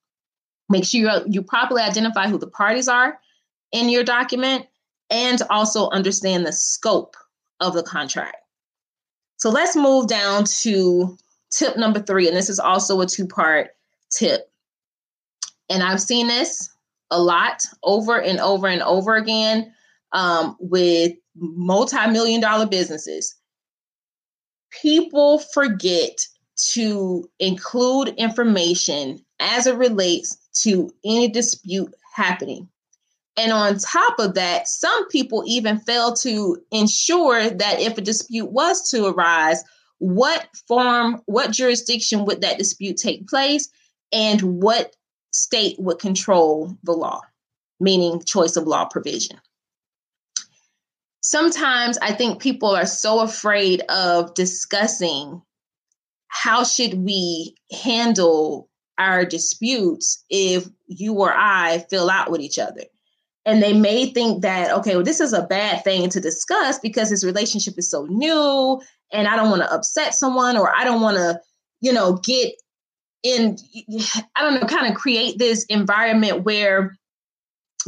Make 0.70 0.86
sure 0.86 1.22
you 1.28 1.42
properly 1.42 1.82
identify 1.82 2.28
who 2.28 2.38
the 2.38 2.48
parties 2.48 2.88
are 2.88 3.20
in 3.72 3.90
your 3.90 4.04
document 4.04 4.66
and 5.10 5.42
also 5.50 5.90
understand 5.90 6.46
the 6.46 6.52
scope 6.52 7.16
of 7.60 7.74
the 7.74 7.84
contract. 7.84 8.38
So 9.38 9.50
let's 9.50 9.76
move 9.76 10.08
down 10.08 10.46
to 10.62 11.18
tip 11.52 11.78
number 11.78 12.00
three, 12.00 12.28
and 12.28 12.36
this 12.36 12.50
is 12.50 12.60
also 12.60 13.00
a 13.02 13.06
two 13.06 13.28
part 13.28 13.70
tip. 14.10 14.52
And 15.70 15.84
I've 15.84 16.02
seen 16.02 16.28
this 16.28 16.70
a 17.12 17.22
lot 17.22 17.66
over 17.84 18.20
and 18.20 18.40
over 18.40 18.68
and 18.68 18.82
over 18.82 19.16
again 19.16 19.72
um, 20.12 20.58
with 20.60 21.14
multi 21.36 22.08
million 22.08 22.42
dollar 22.42 22.66
businesses. 22.66 23.36
People 24.82 25.40
forget 25.40 26.28
to 26.74 27.30
include 27.40 28.10
information 28.18 29.24
as 29.40 29.68
it 29.68 29.76
relates 29.76 30.38
to 30.62 30.92
any 31.06 31.28
dispute 31.28 31.94
happening. 32.14 32.68
And 33.38 33.52
on 33.52 33.78
top 33.78 34.18
of 34.18 34.34
that, 34.34 34.68
some 34.68 35.08
people 35.10 35.44
even 35.46 35.80
fail 35.80 36.14
to 36.16 36.58
ensure 36.72 37.50
that 37.50 37.80
if 37.80 37.98
a 37.98 38.02
dispute 38.02 38.52
was 38.52 38.90
to 38.90 39.06
arise, 39.06 39.64
what 40.00 40.48
forum, 40.68 41.22
what 41.26 41.52
jurisdiction 41.52 42.26
would 42.26 42.42
that 42.42 42.58
dispute 42.58 42.98
take 42.98 43.28
place, 43.28 43.70
and 44.12 44.42
what 44.42 44.96
state 45.32 45.76
would 45.80 46.00
control 46.00 46.76
the 46.84 46.94
law, 46.94 47.22
meaning 47.80 48.22
choice 48.26 48.56
of 48.56 48.66
law 48.66 48.86
provision. 48.86 49.40
Sometimes 51.30 51.98
I 51.98 52.14
think 52.14 52.42
people 52.42 52.70
are 52.70 52.86
so 52.86 53.20
afraid 53.20 53.82
of 53.90 54.34
discussing 54.34 55.42
how 56.30 56.64
should 56.64 56.94
we 56.94 57.54
handle 57.84 58.70
our 58.98 59.26
disputes 59.26 60.24
if 60.30 60.70
you 60.88 61.14
or 61.16 61.34
I 61.36 61.86
fill 61.90 62.10
out 62.10 62.32
with 62.32 62.40
each 62.40 62.58
other. 62.58 62.84
And 63.46 63.62
they 63.62 63.74
may 63.74 64.06
think 64.06 64.42
that, 64.44 64.72
okay, 64.72 64.96
well, 64.96 65.04
this 65.04 65.20
is 65.20 65.34
a 65.34 65.46
bad 65.46 65.84
thing 65.84 66.10
to 66.12 66.22
discuss 66.22 66.80
because 66.80 67.10
this 67.10 67.26
relationship 67.26 67.74
is 67.78 67.92
so 67.92 68.06
new 68.06 68.82
and 69.12 69.28
I 69.28 69.36
don't 69.36 69.50
want 69.50 69.64
to 69.64 69.74
upset 69.74 70.14
someone 70.14 70.56
or 70.56 70.74
I 70.74 70.86
don't 70.86 71.02
want 71.02 71.18
to, 71.18 71.42
you 71.82 71.92
know, 71.92 72.22
get 72.24 72.54
in, 73.24 73.58
I 74.38 74.44
don't 74.44 74.62
know, 74.62 74.68
kind 74.68 74.90
of 74.90 74.98
create 74.98 75.40
this 75.40 75.66
environment 75.66 76.46
where 76.46 76.98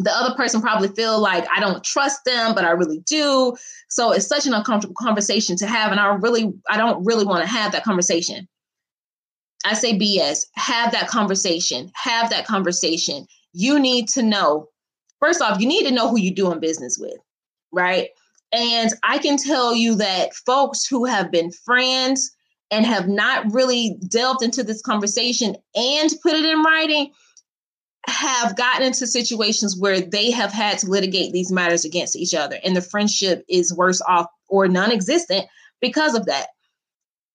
the 0.04 0.12
other 0.12 0.36
person 0.36 0.62
probably 0.62 0.90
feel 0.90 1.20
like 1.20 1.46
I 1.56 1.60
don't 1.60 1.84
trust 1.84 2.26
them, 2.26 2.56
but 2.56 2.66
I 2.66 2.72
really 2.72 3.00
do. 3.00 3.56
So 3.90 4.12
it's 4.12 4.28
such 4.28 4.46
an 4.48 4.54
uncomfortable 4.54 4.96
conversation 4.98 5.56
to 5.58 5.68
have. 5.68 5.92
And 5.92 6.00
I 6.00 6.14
really, 6.16 6.54
I 6.70 6.78
don't 6.78 7.04
really 7.06 7.26
want 7.26 7.44
to 7.44 7.50
have 7.50 7.72
that 7.72 7.84
conversation. 7.84 8.48
I 9.66 9.74
say 9.74 9.98
BS, 9.98 10.46
have 10.56 10.92
that 10.94 11.08
conversation, 11.08 11.92
have 11.96 12.30
that 12.30 12.46
conversation. 12.46 13.28
You 13.54 13.80
need 13.80 14.08
to 14.10 14.24
know, 14.24 14.70
first 15.20 15.42
off, 15.42 15.60
you 15.60 15.68
need 15.68 15.86
to 15.88 15.94
know 15.94 16.10
who 16.10 16.20
you're 16.20 16.34
doing 16.34 16.60
business 16.60 16.98
with, 16.98 17.18
right? 17.72 18.10
And 18.52 18.92
I 19.04 19.18
can 19.18 19.38
tell 19.38 19.76
you 19.76 19.96
that 19.96 20.34
folks 20.34 20.86
who 20.86 21.06
have 21.06 21.32
been 21.32 21.52
friends 21.52 22.32
and 22.72 22.86
have 22.86 23.08
not 23.08 23.52
really 23.52 23.98
delved 24.08 24.44
into 24.44 24.64
this 24.64 24.82
conversation 24.82 25.56
and 25.76 26.10
put 26.22 26.34
it 26.34 26.46
in 26.46 26.62
writing 26.64 27.12
have 28.08 28.56
gotten 28.56 28.84
into 28.84 29.06
situations 29.06 29.78
where 29.78 30.00
they 30.02 30.32
have 30.32 30.52
had 30.52 30.78
to 30.80 30.88
litigate 30.88 31.34
these 31.34 31.52
matters 31.52 31.86
against 31.86 32.16
each 32.16 32.34
other 32.34 32.58
and 32.64 32.76
the 32.76 32.82
friendship 32.82 33.44
is 33.50 33.76
worse 33.76 34.02
off 34.08 34.28
or 34.48 34.68
non-existent 34.68 35.46
because 35.82 36.16
of 36.16 36.26
that. 36.26 36.48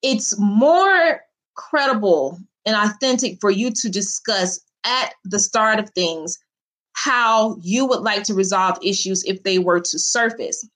It's 0.03 0.39
more 0.39 1.21
credible 1.55 2.39
and 2.67 2.77
authentic 2.77 3.39
for 3.41 3.51
you 3.51 3.71
to 3.73 3.89
discuss 3.91 4.61
at 4.85 5.15
the 5.25 5.39
start 5.39 5.79
of 5.79 5.91
things 5.91 6.39
how 6.93 7.57
you 7.61 7.87
would 7.87 8.01
like 8.01 8.25
to 8.25 8.35
resolve 8.35 8.79
issues 8.83 9.25
if 9.25 9.43
they 9.43 9.59
were 9.59 9.81
to 9.81 9.99
surface. 9.99 10.67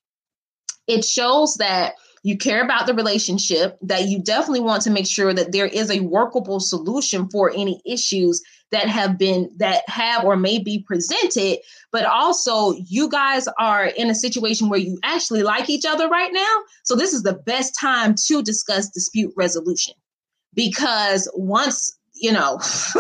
It 0.87 1.05
shows 1.05 1.55
that 1.55 1.95
you 2.23 2.37
care 2.37 2.63
about 2.63 2.87
the 2.87 2.95
relationship, 2.95 3.79
that 3.83 4.09
you 4.09 4.23
definitely 4.23 4.61
want 4.61 4.83
to 4.83 4.91
make 4.91 5.07
sure 5.07 5.33
that 5.33 5.53
there 5.53 5.67
is 5.67 5.91
a 5.91 6.01
workable 6.01 6.61
solution 6.61 7.29
for 7.29 7.51
any 7.51 7.81
issues 7.87 8.43
that 8.71 8.89
have 8.89 9.19
been 9.19 9.51
that 9.57 9.89
have 9.89 10.25
or 10.25 10.37
may 10.37 10.59
be 10.59 10.79
presented 10.87 11.59
but 11.91 12.05
also 12.05 12.75
you 12.87 13.09
guys 13.09 13.49
are 13.59 13.87
in 13.87 14.11
a 14.11 14.15
situation 14.15 14.69
where 14.69 14.79
you 14.79 14.99
actually 15.03 15.43
like 15.43 15.71
each 15.71 15.87
other 15.87 16.09
right 16.09 16.33
now. 16.33 16.57
So 16.85 16.95
this 16.95 17.13
is 17.15 17.23
the 17.23 17.33
best 17.35 17.75
time 17.79 18.15
to 18.27 18.43
discuss 18.43 18.91
dispute 18.91 19.33
resolution 19.37 19.95
because 20.55 21.31
once 21.35 21.97
you 22.15 22.33
know 22.33 22.59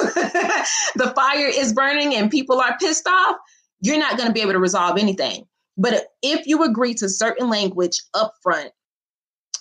the 0.96 1.12
fire 1.14 1.48
is 1.48 1.72
burning 1.72 2.14
and 2.14 2.30
people 2.30 2.60
are 2.60 2.76
pissed 2.78 3.06
off 3.06 3.36
you're 3.80 3.98
not 3.98 4.16
going 4.16 4.26
to 4.26 4.32
be 4.32 4.40
able 4.40 4.52
to 4.52 4.58
resolve 4.58 4.98
anything. 4.98 5.44
But 5.76 6.08
if 6.22 6.46
you 6.46 6.64
agree 6.64 6.94
to 6.94 7.08
certain 7.08 7.48
language 7.48 8.02
up 8.14 8.34
front, 8.42 8.70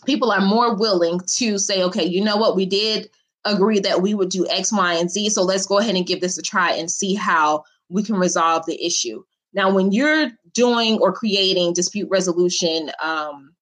people 0.05 0.31
are 0.31 0.41
more 0.41 0.75
willing 0.75 1.19
to 1.37 1.59
say, 1.59 1.83
okay, 1.83 2.03
you 2.03 2.23
know 2.23 2.37
what, 2.37 2.55
we 2.55 2.65
did 2.65 3.09
agree 3.51 3.79
that 3.79 4.01
we 4.01 4.13
would 4.13 4.29
do 4.29 4.47
X, 4.49 4.71
Y, 4.71 4.93
and 4.93 5.09
Z. 5.09 5.29
So 5.29 5.43
let's 5.43 5.65
go 5.65 5.79
ahead 5.79 5.95
and 5.95 6.05
give 6.05 6.21
this 6.21 6.37
a 6.37 6.41
try 6.41 6.71
and 6.71 6.89
see 6.89 7.13
how 7.13 7.63
we 7.89 8.03
can 8.03 8.15
resolve 8.15 8.65
the 8.65 8.83
issue. 8.85 9.23
Now, 9.53 9.73
when 9.73 9.91
you're 9.91 10.31
doing 10.53 10.99
or 10.99 11.13
creating 11.13 11.73
dispute 11.73 12.09
resolution 12.09 12.91
um, 13.01 13.53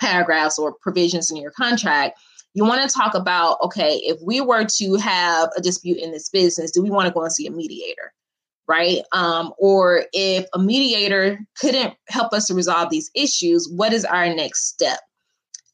paragraphs 0.00 0.58
or 0.58 0.74
provisions 0.80 1.30
in 1.30 1.36
your 1.36 1.50
contract, 1.50 2.18
you 2.54 2.64
want 2.64 2.88
to 2.88 2.96
talk 2.96 3.14
about 3.14 3.58
okay, 3.62 3.96
if 4.04 4.18
we 4.22 4.40
were 4.40 4.64
to 4.64 4.94
have 4.96 5.50
a 5.56 5.60
dispute 5.60 5.98
in 5.98 6.12
this 6.12 6.28
business, 6.28 6.70
do 6.70 6.82
we 6.82 6.90
want 6.90 7.08
to 7.08 7.12
go 7.12 7.22
and 7.22 7.32
see 7.32 7.46
a 7.46 7.50
mediator? 7.50 8.12
right? 8.66 9.02
Um, 9.12 9.52
or 9.58 10.04
if 10.12 10.46
a 10.54 10.58
mediator 10.58 11.38
couldn't 11.58 11.94
help 12.08 12.32
us 12.32 12.46
to 12.46 12.54
resolve 12.54 12.90
these 12.90 13.10
issues, 13.14 13.68
what 13.68 13.92
is 13.92 14.04
our 14.04 14.32
next 14.32 14.68
step? 14.68 15.00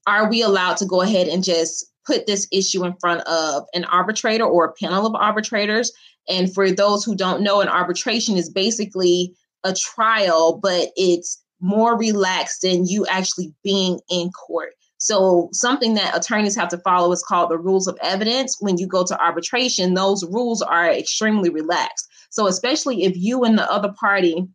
Are 0.07 0.29
we 0.29 0.43
allowed 0.43 0.77
to 0.79 0.87
go 0.87 1.03
ahead 1.03 1.29
and 1.29 1.45
just 1.45 1.87
put 2.11 2.27
this 2.27 2.49
issue 2.51 2.85
in 2.85 2.95
front 3.01 3.21
of 3.23 3.65
an 3.75 3.85
arbitrator 3.85 4.45
or 4.45 4.65
a 4.65 4.73
panel 4.73 5.07
of 5.07 5.15
arbitrators? 5.15 5.93
And 6.29 6.53
for 6.53 6.71
those 6.71 7.05
who 7.05 7.15
don't 7.15 7.43
know, 7.43 7.61
an 7.61 7.69
arbitration 7.69 8.37
is 8.37 8.51
basically 8.51 9.35
a 9.65 9.75
trial, 9.75 10.59
but 10.61 10.89
it's 10.97 11.43
more 11.61 11.97
relaxed 11.97 12.63
than 12.63 12.87
you 12.87 13.07
actually 13.07 13.53
being 13.63 14.01
in 14.11 14.31
court. 14.31 14.71
So, 14.99 15.49
something 15.53 15.95
that 15.95 16.17
attorneys 16.17 16.57
have 16.57 16.69
to 16.71 16.79
follow 16.79 17.11
is 17.13 17.23
called 17.23 17.51
the 17.51 17.59
rules 17.59 17.87
of 17.87 17.99
evidence. 18.03 18.57
When 18.61 18.77
you 18.77 18.87
go 18.87 19.05
to 19.05 19.23
arbitration, 19.23 19.95
those 19.95 20.25
rules 20.27 20.61
are 20.61 20.91
extremely 20.91 21.49
relaxed. 21.49 22.07
So, 22.29 22.47
especially 22.47 23.05
if 23.05 23.17
you 23.17 23.45
and 23.45 23.57
the 23.57 23.71
other 23.71 23.95
party 23.99 24.47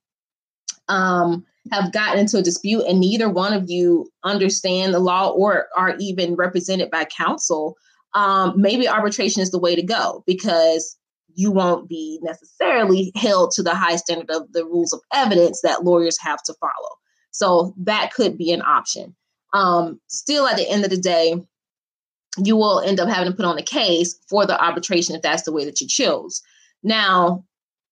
um, 0.88 1.46
have 1.72 1.92
gotten 1.92 2.20
into 2.20 2.38
a 2.38 2.44
dispute 2.44 2.84
and 2.88 3.00
neither 3.00 3.30
one 3.30 3.54
of 3.54 3.70
you 3.70 4.10
understand 4.24 4.94
the 4.94 5.00
law 5.00 5.30
or 5.30 5.68
are 5.76 5.96
even 6.00 6.36
represented 6.36 6.92
by 6.92 7.06
counsel, 7.06 7.76
um, 8.14 8.54
maybe 8.56 8.88
arbitration 8.88 9.42
is 9.42 9.52
the 9.52 9.60
way 9.60 9.76
to 9.76 9.84
go 9.84 10.24
because 10.28 10.98
you 11.34 11.52
won't 11.52 11.90
be 11.90 12.20
necessarily 12.22 13.12
held 13.16 13.52
to 13.52 13.64
the 13.64 13.76
high 13.76 13.98
standard 13.98 14.30
of 14.32 14.52
the 14.54 14.64
rules 14.64 14.94
of 14.94 15.02
evidence 15.14 15.62
that 15.62 15.84
lawyers 15.84 16.18
have 16.22 16.42
to 16.44 16.54
follow. 16.60 16.96
So 17.32 17.74
that 17.78 18.14
could 18.14 18.38
be 18.38 18.52
an 18.52 18.62
option. 18.62 19.16
Um, 19.54 20.00
still, 20.08 20.48
at 20.48 20.56
the 20.56 20.70
end 20.70 20.86
of 20.86 20.90
the 20.90 20.98
day, 20.98 21.36
you 22.38 22.56
will 22.56 22.80
end 22.80 23.00
up 23.00 23.10
having 23.10 23.30
to 23.32 23.36
put 23.36 23.46
on 23.46 23.58
a 23.58 23.64
case 23.64 24.18
for 24.30 24.46
the 24.46 24.62
arbitration 24.62 25.16
if 25.16 25.22
that's 25.22 25.44
the 25.44 25.52
way 25.52 25.66
that 25.66 25.82
you 25.82 25.88
chose. 25.88 26.42
Now, 26.84 27.44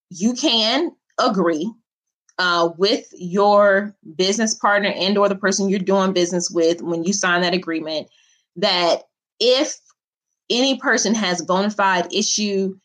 you 0.09 0.33
can 0.33 0.91
agree 1.17 1.71
uh, 2.39 2.69
with 2.77 3.07
your 3.13 3.95
business 4.15 4.55
partner 4.55 4.93
and 4.95 5.17
or 5.17 5.29
the 5.29 5.35
person 5.35 5.69
you're 5.69 5.79
doing 5.79 6.13
business 6.13 6.49
with 6.49 6.81
when 6.81 7.03
you 7.03 7.13
sign 7.13 7.41
that 7.41 7.53
agreement 7.53 8.07
that 8.55 9.03
if 9.39 9.79
any 10.49 10.77
person 10.77 11.13
has 11.13 11.41
bona 11.41 11.69
fide 11.69 12.11
issue 12.13 12.75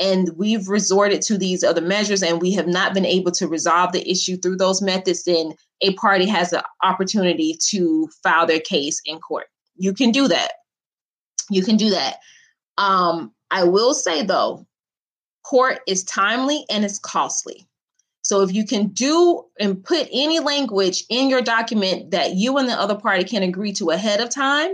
and 0.00 0.30
we've 0.36 0.68
resorted 0.68 1.22
to 1.22 1.38
these 1.38 1.62
other 1.62 1.80
measures 1.80 2.22
and 2.22 2.40
we 2.40 2.52
have 2.52 2.66
not 2.66 2.94
been 2.94 3.06
able 3.06 3.30
to 3.30 3.46
resolve 3.46 3.92
the 3.92 4.10
issue 4.10 4.36
through 4.36 4.56
those 4.56 4.82
methods 4.82 5.24
then 5.24 5.52
a 5.80 5.92
party 5.94 6.26
has 6.26 6.50
the 6.50 6.64
opportunity 6.82 7.56
to 7.68 8.08
file 8.22 8.46
their 8.46 8.60
case 8.60 9.00
in 9.04 9.18
court. 9.18 9.46
You 9.76 9.92
can 9.92 10.12
do 10.12 10.28
that. 10.28 10.52
You 11.50 11.62
can 11.62 11.76
do 11.76 11.90
that. 11.90 12.18
Um, 12.78 13.32
i 13.50 13.62
will 13.62 13.94
say 13.94 14.24
though 14.24 14.66
court 15.44 15.78
is 15.86 16.02
timely 16.04 16.64
and 16.70 16.84
it's 16.84 16.98
costly 16.98 17.68
so 18.24 18.40
if 18.40 18.54
you 18.54 18.64
can 18.64 18.88
do 18.88 19.44
and 19.60 19.84
put 19.84 20.08
any 20.10 20.40
language 20.40 21.04
in 21.10 21.28
your 21.28 21.42
document 21.42 22.12
that 22.12 22.34
you 22.34 22.56
and 22.56 22.66
the 22.66 22.72
other 22.72 22.94
party 22.94 23.22
can 23.22 23.42
agree 23.42 23.74
to 23.74 23.90
ahead 23.90 24.20
of 24.20 24.30
time, 24.30 24.72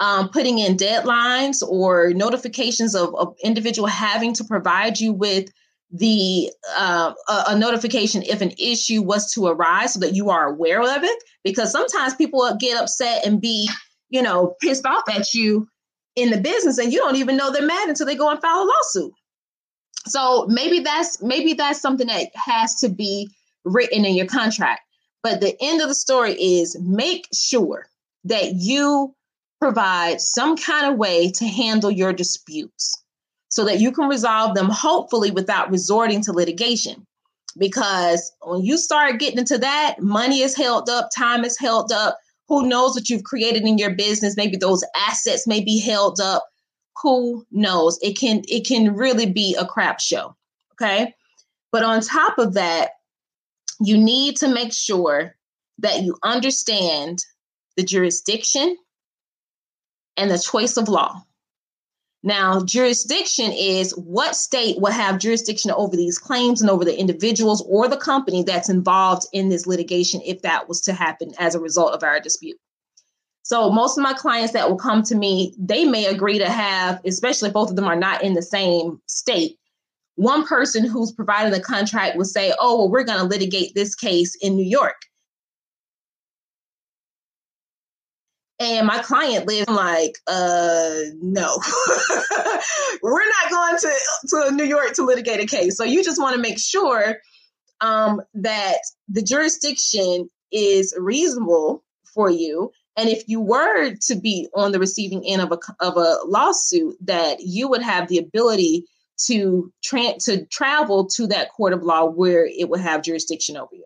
um, 0.00 0.30
putting 0.30 0.58
in 0.58 0.78
deadlines 0.78 1.62
or 1.62 2.14
notifications 2.14 2.94
of, 2.94 3.14
of 3.16 3.36
individual 3.44 3.86
having 3.86 4.32
to 4.34 4.44
provide 4.44 4.98
you 4.98 5.12
with 5.12 5.50
the 5.90 6.50
uh, 6.74 7.12
a, 7.28 7.44
a, 7.48 7.58
notification 7.58 8.22
if 8.22 8.40
an 8.40 8.52
issue 8.58 9.02
was 9.02 9.30
to 9.34 9.46
arise 9.46 9.92
so 9.92 10.00
that 10.00 10.14
you 10.14 10.30
are 10.30 10.46
aware 10.46 10.80
of 10.80 11.04
it. 11.04 11.24
Because 11.44 11.70
sometimes 11.70 12.14
people 12.14 12.50
get 12.58 12.80
upset 12.80 13.26
and 13.26 13.42
be 13.42 13.68
you 14.08 14.22
know 14.22 14.54
pissed 14.62 14.86
off 14.86 15.04
at 15.10 15.34
you 15.34 15.68
in 16.16 16.30
the 16.30 16.40
business 16.40 16.78
and 16.78 16.94
you 16.94 16.98
don't 16.98 17.16
even 17.16 17.36
know 17.36 17.52
they're 17.52 17.66
mad 17.66 17.90
until 17.90 18.06
they 18.06 18.16
go 18.16 18.30
and 18.30 18.40
file 18.40 18.62
a 18.62 18.64
lawsuit 18.64 19.12
so 20.06 20.46
maybe 20.48 20.80
that's 20.80 21.22
maybe 21.22 21.54
that's 21.54 21.80
something 21.80 22.06
that 22.08 22.30
has 22.34 22.74
to 22.76 22.88
be 22.88 23.30
written 23.64 24.04
in 24.04 24.14
your 24.14 24.26
contract. 24.26 24.82
But 25.22 25.40
the 25.40 25.56
end 25.60 25.80
of 25.80 25.88
the 25.88 25.94
story 25.94 26.34
is 26.34 26.78
make 26.80 27.26
sure 27.32 27.86
that 28.24 28.54
you 28.54 29.14
provide 29.60 30.20
some 30.20 30.56
kind 30.56 30.92
of 30.92 30.98
way 30.98 31.30
to 31.30 31.46
handle 31.46 31.90
your 31.90 32.12
disputes 32.12 33.02
so 33.48 33.64
that 33.64 33.80
you 33.80 33.92
can 33.92 34.08
resolve 34.08 34.54
them 34.54 34.68
hopefully 34.68 35.30
without 35.30 35.70
resorting 35.70 36.20
to 36.22 36.32
litigation. 36.32 37.06
Because 37.56 38.32
when 38.42 38.62
you 38.62 38.76
start 38.76 39.20
getting 39.20 39.38
into 39.38 39.56
that, 39.58 39.96
money 40.00 40.40
is 40.40 40.56
held 40.56 40.90
up, 40.90 41.08
time 41.16 41.44
is 41.44 41.58
held 41.58 41.92
up. 41.92 42.18
Who 42.48 42.66
knows 42.66 42.94
what 42.94 43.08
you've 43.08 43.24
created 43.24 43.62
in 43.62 43.78
your 43.78 43.94
business? 43.94 44.36
Maybe 44.36 44.56
those 44.56 44.84
assets 45.08 45.46
may 45.46 45.62
be 45.62 45.78
held 45.80 46.20
up 46.20 46.44
who 47.02 47.46
knows? 47.50 47.98
It 48.02 48.18
can 48.18 48.42
it 48.48 48.66
can 48.66 48.94
really 48.94 49.26
be 49.26 49.56
a 49.58 49.66
crap 49.66 50.00
show 50.00 50.36
okay? 50.74 51.14
But 51.72 51.82
on 51.82 52.00
top 52.00 52.38
of 52.38 52.54
that 52.54 52.90
you 53.80 53.98
need 53.98 54.36
to 54.36 54.48
make 54.48 54.72
sure 54.72 55.34
that 55.78 56.02
you 56.02 56.16
understand 56.22 57.18
the 57.76 57.82
jurisdiction 57.82 58.76
and 60.16 60.30
the 60.30 60.38
choice 60.38 60.76
of 60.76 60.88
law. 60.88 61.22
Now 62.22 62.64
jurisdiction 62.64 63.50
is 63.52 63.90
what 63.92 64.36
state 64.36 64.80
will 64.80 64.92
have 64.92 65.18
jurisdiction 65.18 65.72
over 65.72 65.96
these 65.96 66.18
claims 66.18 66.60
and 66.60 66.70
over 66.70 66.84
the 66.84 66.98
individuals 66.98 67.62
or 67.68 67.88
the 67.88 67.96
company 67.96 68.44
that's 68.44 68.70
involved 68.70 69.26
in 69.32 69.48
this 69.48 69.66
litigation 69.66 70.22
if 70.24 70.42
that 70.42 70.68
was 70.68 70.80
to 70.82 70.92
happen 70.92 71.32
as 71.38 71.54
a 71.54 71.60
result 71.60 71.92
of 71.92 72.02
our 72.02 72.20
dispute 72.20 72.56
so 73.44 73.70
most 73.70 73.98
of 73.98 74.02
my 74.02 74.14
clients 74.14 74.54
that 74.54 74.70
will 74.70 74.78
come 74.78 75.02
to 75.02 75.14
me, 75.14 75.54
they 75.58 75.84
may 75.84 76.06
agree 76.06 76.38
to 76.38 76.48
have, 76.48 76.98
especially 77.04 77.48
if 77.48 77.52
both 77.52 77.68
of 77.68 77.76
them 77.76 77.84
are 77.84 77.94
not 77.94 78.22
in 78.22 78.32
the 78.32 78.40
same 78.40 79.02
state. 79.06 79.58
One 80.14 80.46
person 80.46 80.86
who's 80.86 81.12
providing 81.12 81.52
the 81.52 81.60
contract 81.60 82.16
will 82.16 82.24
say, 82.24 82.54
"Oh, 82.58 82.78
well, 82.78 82.90
we're 82.90 83.04
going 83.04 83.18
to 83.18 83.26
litigate 83.26 83.74
this 83.74 83.94
case 83.94 84.34
in 84.40 84.56
New 84.56 84.64
York." 84.64 84.96
And 88.58 88.86
my 88.86 89.00
client 89.00 89.46
lives 89.46 89.68
like, 89.68 90.16
uh, 90.26 90.94
no, 91.20 91.58
we're 93.02 93.28
not 93.28 93.50
going 93.50 93.76
to, 93.78 93.92
to 94.28 94.50
New 94.52 94.64
York 94.64 94.94
to 94.94 95.04
litigate 95.04 95.40
a 95.40 95.46
case. 95.46 95.76
So 95.76 95.84
you 95.84 96.02
just 96.02 96.20
want 96.20 96.34
to 96.36 96.40
make 96.40 96.58
sure 96.58 97.18
um, 97.82 98.22
that 98.34 98.78
the 99.08 99.22
jurisdiction 99.22 100.30
is 100.50 100.94
reasonable 100.96 101.82
for 102.14 102.30
you 102.30 102.70
and 102.96 103.08
if 103.08 103.24
you 103.26 103.40
were 103.40 103.94
to 103.94 104.14
be 104.14 104.48
on 104.54 104.72
the 104.72 104.78
receiving 104.78 105.24
end 105.26 105.42
of 105.42 105.52
a 105.52 105.84
of 105.84 105.96
a 105.96 106.18
lawsuit, 106.26 106.96
that 107.00 107.40
you 107.40 107.68
would 107.68 107.82
have 107.82 108.08
the 108.08 108.18
ability 108.18 108.86
to 109.26 109.72
tra- 109.82 110.18
to 110.20 110.44
travel 110.46 111.06
to 111.06 111.26
that 111.26 111.50
court 111.52 111.72
of 111.72 111.82
law 111.82 112.04
where 112.04 112.46
it 112.46 112.68
would 112.68 112.80
have 112.80 113.02
jurisdiction 113.02 113.56
over 113.56 113.74
you. 113.74 113.84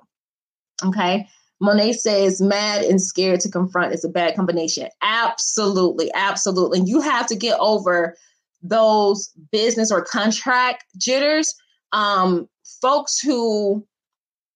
Okay. 0.84 1.26
Monet 1.60 1.94
says 1.94 2.40
mad 2.40 2.84
and 2.84 3.02
scared 3.02 3.40
to 3.40 3.50
confront 3.50 3.92
is 3.92 4.04
a 4.04 4.08
bad 4.08 4.36
combination. 4.36 4.88
Absolutely, 5.02 6.10
absolutely. 6.14 6.78
And 6.78 6.88
you 6.88 7.00
have 7.00 7.26
to 7.26 7.36
get 7.36 7.58
over 7.58 8.16
those 8.62 9.30
business 9.50 9.90
or 9.90 10.04
contract 10.04 10.84
jitters. 10.96 11.54
Um, 11.92 12.48
folks 12.80 13.18
who 13.18 13.84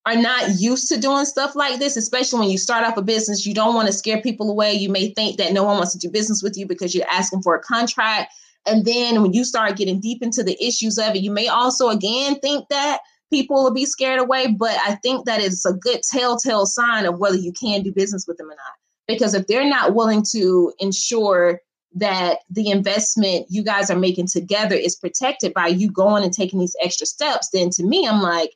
are 0.05 0.17
not 0.17 0.61
used 0.61 0.89
to 0.89 0.99
doing 0.99 1.25
stuff 1.25 1.55
like 1.55 1.79
this, 1.79 1.97
especially 1.97 2.41
when 2.41 2.51
you 2.51 2.59
start 2.59 2.85
off 2.85 2.97
a 2.97 3.03
business, 3.03 3.47
you 3.47 3.55
don't 3.55 3.75
want 3.75 3.87
to 3.87 3.93
scare 3.93 4.21
people 4.21 4.51
away. 4.51 4.73
You 4.73 4.89
may 4.89 5.11
think 5.11 5.37
that 5.39 5.53
no 5.53 5.63
one 5.63 5.77
wants 5.77 5.93
to 5.93 5.99
do 5.99 6.11
business 6.11 6.43
with 6.43 6.57
you 6.57 6.67
because 6.67 6.95
you're 6.95 7.07
asking 7.11 7.43
for 7.43 7.55
a 7.55 7.61
contract. 7.61 8.33
And 8.67 8.85
then 8.85 9.23
when 9.23 9.33
you 9.33 9.45
start 9.45 9.77
getting 9.77 10.01
deep 10.01 10.23
into 10.23 10.43
the 10.43 10.61
issues 10.65 10.99
of 10.99 11.15
it, 11.15 11.23
you 11.23 11.31
may 11.31 11.49
also 11.49 11.89
again 11.89 12.39
think 12.41 12.69
that 12.69 13.01
people 13.31 13.63
will 13.63 13.73
be 13.73 13.87
scared 13.87 14.19
away. 14.19 14.49
But 14.49 14.77
I 14.85 14.97
think 14.97 15.25
that 15.27 15.41
is 15.41 15.65
a 15.65 15.73
good 15.73 16.01
telltale 16.03 16.67
sign 16.67 17.07
of 17.07 17.19
whether 17.19 17.37
you 17.37 17.53
can 17.53 17.83
do 17.83 17.93
business 17.93 18.27
with 18.27 18.39
them 18.39 18.49
or 18.49 18.57
not. 18.57 18.75
Because 19.07 19.35
if 19.35 19.47
they're 19.47 19.69
not 19.69 19.95
willing 19.95 20.25
to 20.33 20.73
ensure 20.79 21.61
that 21.95 22.39
the 22.51 22.71
investment 22.71 23.47
you 23.51 23.63
guys 23.63 23.91
are 23.91 23.99
making 23.99 24.27
together 24.27 24.75
is 24.75 24.97
protected 24.97 25.53
by 25.53 25.67
you 25.67 25.91
going 25.91 26.25
and 26.25 26.33
taking 26.33 26.59
these 26.59 26.77
extra 26.83 27.07
steps, 27.07 27.51
then 27.53 27.71
to 27.71 27.85
me, 27.85 28.07
I'm 28.07 28.23
like, 28.23 28.51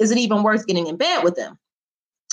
is 0.00 0.10
it 0.10 0.18
even 0.18 0.42
worth 0.42 0.66
getting 0.66 0.86
in 0.86 0.96
bed 0.96 1.24
with 1.24 1.36
them? 1.36 1.58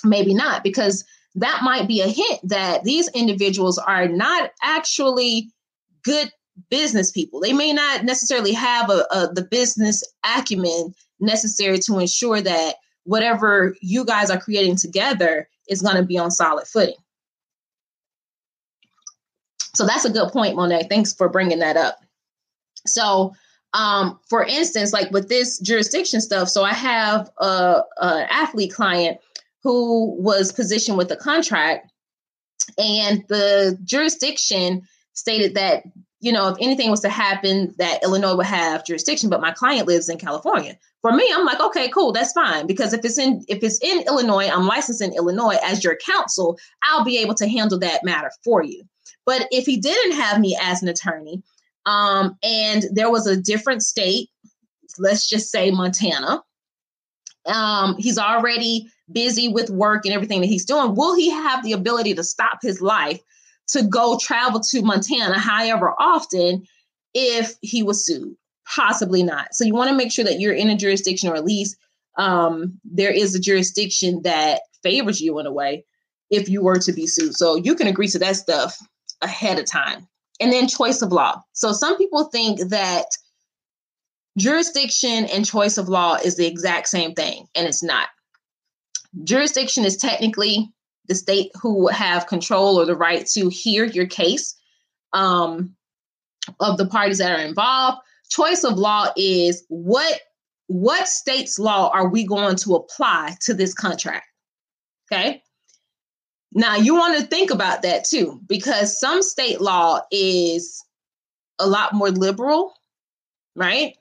Maybe 0.04 0.34
not, 0.34 0.64
because 0.64 1.06
that 1.36 1.62
might 1.64 1.88
be 1.88 2.02
a 2.02 2.08
hint 2.08 2.40
that 2.44 2.84
these 2.84 3.08
individuals 3.10 3.78
are 3.78 4.08
not 4.08 4.52
actually 4.62 5.50
good 6.04 6.32
business 6.70 7.12
people. 7.12 7.40
They 7.40 7.54
may 7.54 7.74
not 7.74 8.04
necessarily 8.04 8.54
have 8.54 8.90
a, 8.90 9.06
a, 9.12 9.34
the 9.34 9.48
business 9.50 10.04
acumen 10.24 10.94
necessary 11.20 11.80
to 11.80 12.00
ensure 12.00 12.42
that 12.42 12.76
whatever 13.06 13.76
you 13.82 14.06
guys 14.06 14.30
are 14.30 14.40
creating 14.40 14.76
together 14.76 15.50
is 15.68 15.82
going 15.82 15.96
to 15.96 16.04
be 16.04 16.18
on 16.18 16.32
solid 16.32 16.68
footing. 16.68 16.96
So 19.76 19.88
that's 19.88 20.06
a 20.06 20.12
good 20.12 20.32
point, 20.32 20.56
Monet. 20.56 20.88
Thanks 20.90 21.14
for 21.14 21.30
bringing 21.30 21.60
that 21.60 21.78
up. 21.78 21.98
So 22.86 23.34
um, 23.74 24.20
for 24.30 24.44
instance, 24.44 24.94
like 24.94 25.12
with 25.12 25.30
this 25.30 25.60
jurisdiction 25.60 26.22
stuff, 26.22 26.50
so 26.50 26.64
I 26.64 26.74
have 26.74 27.30
a, 27.40 27.82
a 27.98 28.28
athlete 28.32 28.74
client 28.74 29.18
who 29.64 30.16
was 30.22 30.52
positioned 30.52 30.98
with 30.98 31.12
a 31.12 31.16
contract, 31.16 31.92
and 32.78 33.24
the 33.30 33.78
jurisdiction 33.84 34.84
stated 35.14 35.56
that 35.56 35.84
you 36.20 36.32
know 36.32 36.50
if 36.50 36.58
anything 36.62 36.92
was 36.92 37.02
to 37.02 37.10
happen, 37.10 37.74
that 37.80 38.04
Illinois 38.04 38.36
would 38.36 38.46
have 38.46 38.86
jurisdiction, 38.86 39.30
but 39.30 39.42
my 39.42 39.52
client 39.52 39.88
lives 39.88 40.08
in 40.08 40.20
California. 40.20 40.78
For 41.02 41.12
me, 41.12 41.30
I'm 41.36 41.44
like, 41.44 41.60
okay, 41.60 41.90
cool, 41.90 42.14
that's 42.14 42.32
fine 42.32 42.68
because 42.68 42.94
if 42.94 43.04
it's 43.04 43.18
in 43.18 43.44
if 43.48 43.64
it's 43.64 43.80
in 43.82 44.04
Illinois, 44.08 44.50
I'm 44.50 44.68
licensed 44.68 45.02
in 45.02 45.14
Illinois 45.14 45.58
as 45.64 45.84
your 45.84 45.98
counsel, 45.98 46.60
I'll 46.84 47.04
be 47.04 47.18
able 47.18 47.34
to 47.36 47.50
handle 47.50 47.80
that 47.80 48.04
matter 48.04 48.32
for 48.44 48.64
you. 48.64 48.84
But 49.26 49.48
if 49.52 49.66
he 49.66 49.78
didn't 49.78 50.14
have 50.14 50.40
me 50.40 50.58
as 50.62 50.84
an 50.84 50.90
attorney, 50.90 51.42
um, 51.86 52.38
and 52.44 52.84
there 52.94 53.12
was 53.12 53.28
a 53.28 53.38
different 53.38 53.82
state, 53.82 54.30
let's 54.98 55.28
just 55.28 55.52
say 55.52 55.72
Montana. 55.72 56.44
Um, 57.46 57.96
he's 57.98 58.18
already 58.18 58.88
busy 59.12 59.50
with 59.50 59.70
work 59.70 60.06
and 60.06 60.14
everything 60.14 60.42
that 60.42 60.48
he's 60.48 60.66
doing. 60.66 60.96
Will 60.96 61.16
he 61.16 61.30
have 61.30 61.64
the 61.64 61.74
ability 61.74 62.14
to 62.16 62.24
stop 62.24 62.60
his 62.62 62.82
life 62.82 63.20
to 63.70 63.84
go 63.84 64.18
travel 64.18 64.62
to 64.62 64.82
Montana, 64.82 65.38
however 65.38 65.94
often, 65.98 66.64
if 67.14 67.56
he 67.62 67.84
was 67.84 68.06
sued? 68.06 68.36
Possibly 68.66 69.24
not. 69.24 69.54
So 69.54 69.66
you 69.66 69.74
want 69.74 69.90
to 69.90 69.98
make 69.98 70.12
sure 70.12 70.26
that 70.26 70.40
you're 70.40 70.54
in 70.54 70.70
a 70.70 70.78
jurisdiction, 70.78 71.30
or 71.30 71.36
at 71.36 71.44
least 71.44 71.76
um, 72.18 72.80
there 72.86 73.12
is 73.12 73.36
a 73.36 73.42
jurisdiction 73.42 74.22
that 74.24 74.62
favors 74.84 75.20
you 75.20 75.40
in 75.40 75.46
a 75.46 75.52
way 75.52 75.86
if 76.30 76.48
you 76.48 76.64
were 76.64 76.80
to 76.80 76.94
be 76.94 77.08
sued. 77.08 77.36
So 77.36 77.56
you 77.56 77.76
can 77.76 77.88
agree 77.88 78.08
to 78.08 78.20
that 78.20 78.38
stuff 78.38 78.78
ahead 79.22 79.60
of 79.60 79.66
time. 79.66 80.08
And 80.44 80.52
then 80.52 80.68
choice 80.68 81.02
of 81.02 81.14
law. 81.14 81.42
So 81.54 81.72
some 81.72 81.98
people 81.98 82.26
think 82.26 82.60
that 82.68 83.06
jurisdiction 84.38 85.24
and 85.32 85.46
choice 85.46 85.78
of 85.78 85.88
law 85.88 86.16
is 86.16 86.36
the 86.36 86.46
exact 86.46 86.90
same 86.90 87.14
thing, 87.14 87.48
and 87.56 87.66
it's 87.66 87.82
not. 87.82 88.10
Jurisdiction 89.24 89.86
is 89.86 89.96
technically 89.96 90.70
the 91.08 91.16
state 91.16 91.50
who 91.62 91.88
have 91.88 92.28
control 92.28 92.78
or 92.78 92.86
the 92.86 92.94
right 92.96 93.26
to 93.28 93.48
hear 93.48 93.86
your 93.86 94.06
case 94.06 94.54
um, 95.14 95.74
of 96.60 96.78
the 96.78 96.88
parties 96.88 97.20
that 97.20 97.32
are 97.32 97.46
involved. 97.46 98.00
Choice 98.30 98.66
of 98.66 98.78
law 98.78 99.08
is 99.16 99.64
what 99.70 100.20
what 100.68 101.08
state's 101.08 101.58
law 101.58 101.90
are 101.94 102.10
we 102.10 102.26
going 102.26 102.58
to 102.58 102.76
apply 102.76 103.38
to 103.44 103.54
this 103.54 103.74
contract? 103.74 104.26
Okay. 105.10 105.42
Now 106.54 106.76
you 106.76 106.96
want 106.96 107.20
to 107.20 107.26
think 107.26 107.52
about 107.52 107.82
that 107.82 108.06
too, 108.06 108.40
because 108.48 109.00
some 109.00 109.22
state 109.22 109.60
law 109.60 110.02
is 110.12 110.84
a 111.60 111.68
lot 111.68 111.94
more 111.94 112.12
liberal, 112.12 112.74
right? 113.56 113.96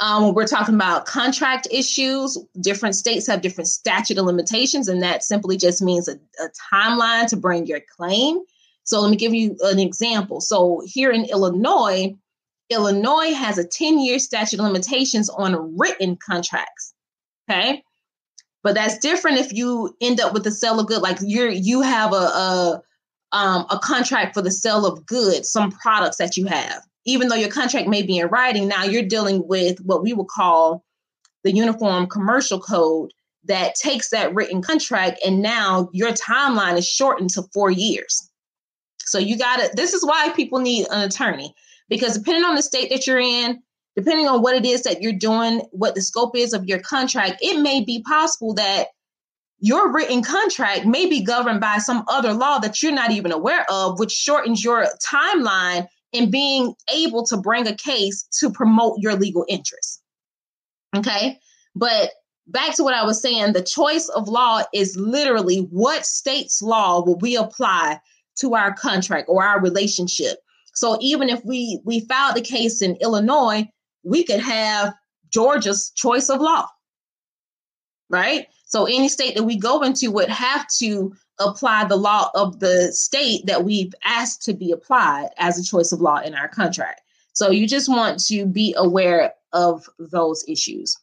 Um, 0.00 0.32
we're 0.32 0.46
talking 0.46 0.76
about 0.76 1.06
contract 1.06 1.66
issues, 1.72 2.38
different 2.60 2.94
states 2.94 3.26
have 3.26 3.40
different 3.40 3.66
statute 3.66 4.16
of 4.16 4.26
limitations, 4.26 4.86
and 4.86 5.02
that 5.02 5.24
simply 5.24 5.56
just 5.56 5.82
means 5.82 6.06
a, 6.06 6.14
a 6.40 6.48
timeline 6.72 7.26
to 7.28 7.36
bring 7.36 7.66
your 7.66 7.80
claim. 7.96 8.38
So 8.84 9.00
let 9.00 9.10
me 9.10 9.16
give 9.16 9.34
you 9.34 9.56
an 9.62 9.80
example. 9.80 10.40
So 10.40 10.82
here 10.86 11.10
in 11.10 11.24
Illinois, 11.24 12.14
Illinois 12.70 13.32
has 13.34 13.58
a 13.58 13.66
10 13.66 13.98
year 13.98 14.18
statute 14.18 14.60
of 14.60 14.66
limitations 14.66 15.28
on 15.28 15.76
written 15.76 16.16
contracts. 16.16 16.94
Okay. 17.50 17.82
But 18.68 18.74
that's 18.74 18.98
different 18.98 19.38
if 19.38 19.50
you 19.50 19.96
end 20.02 20.20
up 20.20 20.34
with 20.34 20.44
the 20.44 20.50
sale 20.50 20.78
of 20.78 20.88
good, 20.88 21.00
like 21.00 21.16
you're 21.22 21.48
you 21.48 21.80
have 21.80 22.12
a, 22.12 22.16
a 22.16 22.82
um, 23.32 23.64
a 23.70 23.78
contract 23.78 24.34
for 24.34 24.42
the 24.42 24.50
sale 24.50 24.84
of 24.84 25.06
goods, 25.06 25.50
some 25.50 25.72
products 25.72 26.18
that 26.18 26.36
you 26.36 26.44
have. 26.44 26.82
Even 27.06 27.28
though 27.28 27.34
your 27.34 27.48
contract 27.48 27.88
may 27.88 28.02
be 28.02 28.18
in 28.18 28.26
writing, 28.26 28.68
now 28.68 28.84
you're 28.84 29.08
dealing 29.08 29.48
with 29.48 29.78
what 29.80 30.02
we 30.02 30.12
would 30.12 30.26
call 30.26 30.84
the 31.44 31.56
Uniform 31.56 32.08
Commercial 32.08 32.60
Code 32.60 33.10
that 33.44 33.74
takes 33.74 34.10
that 34.10 34.34
written 34.34 34.60
contract 34.60 35.18
and 35.24 35.40
now 35.40 35.88
your 35.94 36.12
timeline 36.12 36.76
is 36.76 36.86
shortened 36.86 37.30
to 37.30 37.44
four 37.54 37.70
years. 37.70 38.30
So 38.98 39.18
you 39.18 39.38
got 39.38 39.60
to, 39.60 39.70
this 39.76 39.94
is 39.94 40.04
why 40.04 40.30
people 40.36 40.58
need 40.58 40.88
an 40.90 41.00
attorney 41.08 41.54
because 41.88 42.18
depending 42.18 42.44
on 42.44 42.54
the 42.54 42.60
state 42.60 42.90
that 42.90 43.06
you're 43.06 43.18
in, 43.18 43.62
depending 43.98 44.28
on 44.28 44.42
what 44.42 44.54
it 44.54 44.64
is 44.64 44.84
that 44.84 45.02
you're 45.02 45.12
doing, 45.12 45.60
what 45.72 45.96
the 45.96 46.00
scope 46.00 46.36
is 46.36 46.52
of 46.52 46.64
your 46.66 46.78
contract, 46.78 47.38
it 47.42 47.60
may 47.60 47.82
be 47.82 48.00
possible 48.02 48.54
that 48.54 48.86
your 49.58 49.92
written 49.92 50.22
contract 50.22 50.86
may 50.86 51.06
be 51.06 51.20
governed 51.20 51.60
by 51.60 51.78
some 51.78 52.04
other 52.06 52.32
law 52.32 52.60
that 52.60 52.80
you're 52.80 52.92
not 52.92 53.10
even 53.10 53.32
aware 53.32 53.66
of, 53.68 53.98
which 53.98 54.12
shortens 54.12 54.62
your 54.62 54.86
timeline 55.04 55.88
in 56.12 56.30
being 56.30 56.74
able 56.94 57.26
to 57.26 57.36
bring 57.36 57.66
a 57.66 57.74
case 57.74 58.22
to 58.38 58.50
promote 58.50 58.94
your 59.00 59.16
legal 59.16 59.44
interests. 59.48 60.00
Okay. 60.96 61.36
But 61.74 62.10
back 62.46 62.76
to 62.76 62.84
what 62.84 62.94
I 62.94 63.04
was 63.04 63.20
saying, 63.20 63.52
the 63.52 63.64
choice 63.64 64.08
of 64.10 64.28
law 64.28 64.62
is 64.72 64.96
literally 64.96 65.66
what 65.72 66.06
state's 66.06 66.62
law 66.62 67.04
will 67.04 67.18
we 67.18 67.34
apply 67.34 67.98
to 68.36 68.54
our 68.54 68.72
contract 68.74 69.28
or 69.28 69.42
our 69.42 69.60
relationship. 69.60 70.38
So 70.72 70.98
even 71.00 71.28
if 71.28 71.44
we 71.44 71.80
we 71.84 72.06
filed 72.06 72.36
the 72.36 72.40
case 72.40 72.80
in 72.80 72.94
Illinois, 73.00 73.66
we 74.02 74.24
could 74.24 74.40
have 74.40 74.94
Georgia's 75.30 75.90
choice 75.94 76.28
of 76.28 76.40
law. 76.40 76.66
Right? 78.10 78.46
So 78.64 78.86
any 78.86 79.08
state 79.08 79.34
that 79.36 79.44
we 79.44 79.58
go 79.58 79.82
into 79.82 80.10
would 80.10 80.30
have 80.30 80.66
to 80.78 81.14
apply 81.38 81.84
the 81.84 81.96
law 81.96 82.30
of 82.34 82.60
the 82.60 82.92
state 82.92 83.46
that 83.46 83.64
we've 83.64 83.94
asked 84.04 84.42
to 84.42 84.54
be 84.54 84.72
applied 84.72 85.28
as 85.38 85.58
a 85.58 85.64
choice 85.64 85.92
of 85.92 86.00
law 86.00 86.18
in 86.18 86.34
our 86.34 86.48
contract. 86.48 87.02
So 87.32 87.50
you 87.50 87.68
just 87.68 87.88
want 87.88 88.24
to 88.26 88.46
be 88.46 88.74
aware 88.76 89.34
of 89.52 89.88
those 89.98 90.44
issues. 90.48 90.96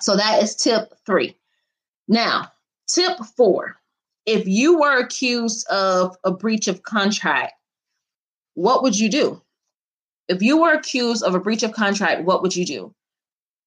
So 0.00 0.16
that 0.16 0.42
is 0.42 0.56
tip 0.56 0.92
three. 1.06 1.36
Now, 2.08 2.50
tip 2.86 3.18
four 3.36 3.78
if 4.26 4.46
you 4.46 4.78
were 4.78 4.98
accused 4.98 5.66
of 5.68 6.16
a 6.24 6.30
breach 6.30 6.68
of 6.68 6.82
contract, 6.82 7.52
what 8.54 8.82
would 8.82 8.98
you 8.98 9.08
do? 9.10 9.42
If 10.28 10.42
you 10.42 10.60
were 10.60 10.72
accused 10.72 11.22
of 11.22 11.34
a 11.34 11.40
breach 11.40 11.62
of 11.62 11.72
contract, 11.72 12.24
what 12.24 12.42
would 12.42 12.56
you 12.56 12.64
do? 12.64 12.94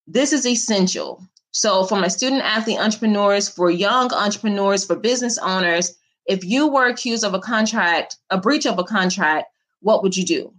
This 0.08 0.34
is 0.34 0.46
essential. 0.46 1.24
So, 1.52 1.86
for 1.86 1.98
my 1.98 2.08
student 2.08 2.44
athlete 2.44 2.80
entrepreneurs, 2.80 3.50
for 3.50 3.70
young 3.70 4.12
entrepreneurs, 4.14 4.86
for 4.86 4.96
business 4.96 5.38
owners, 5.38 5.96
if 6.26 6.44
you 6.44 6.68
were 6.68 6.88
accused 6.88 7.24
of 7.24 7.34
a 7.34 7.40
contract, 7.40 8.18
a 8.30 8.38
breach 8.38 8.66
of 8.66 8.80
a 8.80 8.84
contract, 8.84 9.48
what 9.82 10.04
would 10.04 10.16
you 10.16 10.26
do? 10.26 10.54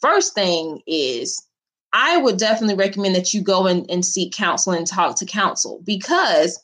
First 0.00 0.34
thing 0.34 0.82
is, 0.86 1.42
I 1.92 2.16
would 2.16 2.36
definitely 2.38 2.76
recommend 2.76 3.14
that 3.14 3.34
you 3.34 3.42
go 3.42 3.66
and, 3.66 3.88
and 3.90 4.04
seek 4.04 4.32
counsel 4.32 4.72
and 4.72 4.86
talk 4.86 5.16
to 5.16 5.26
counsel 5.26 5.80
because 5.84 6.60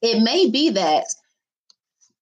it 0.00 0.22
may 0.22 0.48
be 0.50 0.70
that 0.70 1.04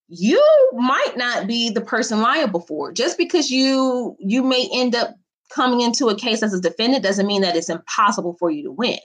you 0.07 0.43
might 0.73 1.13
not 1.15 1.47
be 1.47 1.69
the 1.69 1.81
person 1.81 2.21
liable 2.21 2.59
for 2.59 2.91
just 2.91 3.17
because 3.17 3.49
you 3.49 4.15
you 4.19 4.43
may 4.43 4.67
end 4.73 4.93
up 4.93 5.15
coming 5.53 5.81
into 5.81 6.07
a 6.07 6.15
case 6.15 6.43
as 6.43 6.53
a 6.53 6.61
defendant 6.61 7.03
doesn't 7.03 7.27
mean 7.27 7.41
that 7.41 7.55
it's 7.55 7.69
impossible 7.69 8.35
for 8.39 8.49
you 8.49 8.63
to 8.63 8.71
win. 8.71 8.99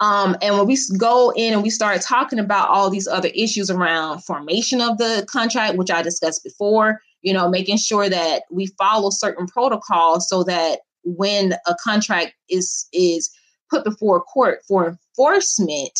Um, 0.00 0.36
and 0.42 0.56
when 0.56 0.66
we 0.66 0.78
go 0.98 1.32
in 1.34 1.54
and 1.54 1.62
we 1.62 1.70
start 1.70 2.02
talking 2.02 2.38
about 2.38 2.68
all 2.68 2.90
these 2.90 3.08
other 3.08 3.30
issues 3.34 3.70
around 3.70 4.20
formation 4.20 4.80
of 4.82 4.98
the 4.98 5.26
contract 5.30 5.78
which 5.78 5.90
i 5.90 6.02
discussed 6.02 6.44
before 6.44 7.00
you 7.22 7.32
know 7.32 7.48
making 7.48 7.78
sure 7.78 8.08
that 8.08 8.42
we 8.50 8.66
follow 8.78 9.08
certain 9.08 9.46
protocols 9.46 10.28
so 10.28 10.44
that 10.44 10.80
when 11.04 11.54
a 11.66 11.74
contract 11.82 12.34
is 12.50 12.86
is 12.92 13.30
put 13.70 13.84
before 13.84 14.18
a 14.18 14.20
court 14.20 14.58
for 14.68 14.86
enforcement 14.86 15.98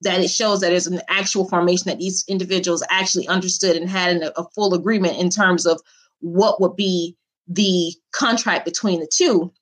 that 0.00 0.20
it 0.20 0.30
shows 0.30 0.60
that 0.60 0.70
there's 0.70 0.86
an 0.86 1.02
actual 1.08 1.46
formation 1.46 1.90
that 1.90 1.98
these 1.98 2.24
individuals 2.26 2.82
actually 2.88 3.28
understood 3.28 3.76
and 3.76 3.90
had 3.90 4.16
an, 4.16 4.30
a 4.36 4.44
full 4.54 4.72
agreement 4.72 5.18
in 5.18 5.28
terms 5.28 5.66
of 5.66 5.78
what 6.20 6.58
would 6.58 6.74
be 6.74 7.14
the 7.50 7.92
contract 8.12 8.64
between 8.64 9.00
the 9.00 9.10
two 9.12 9.52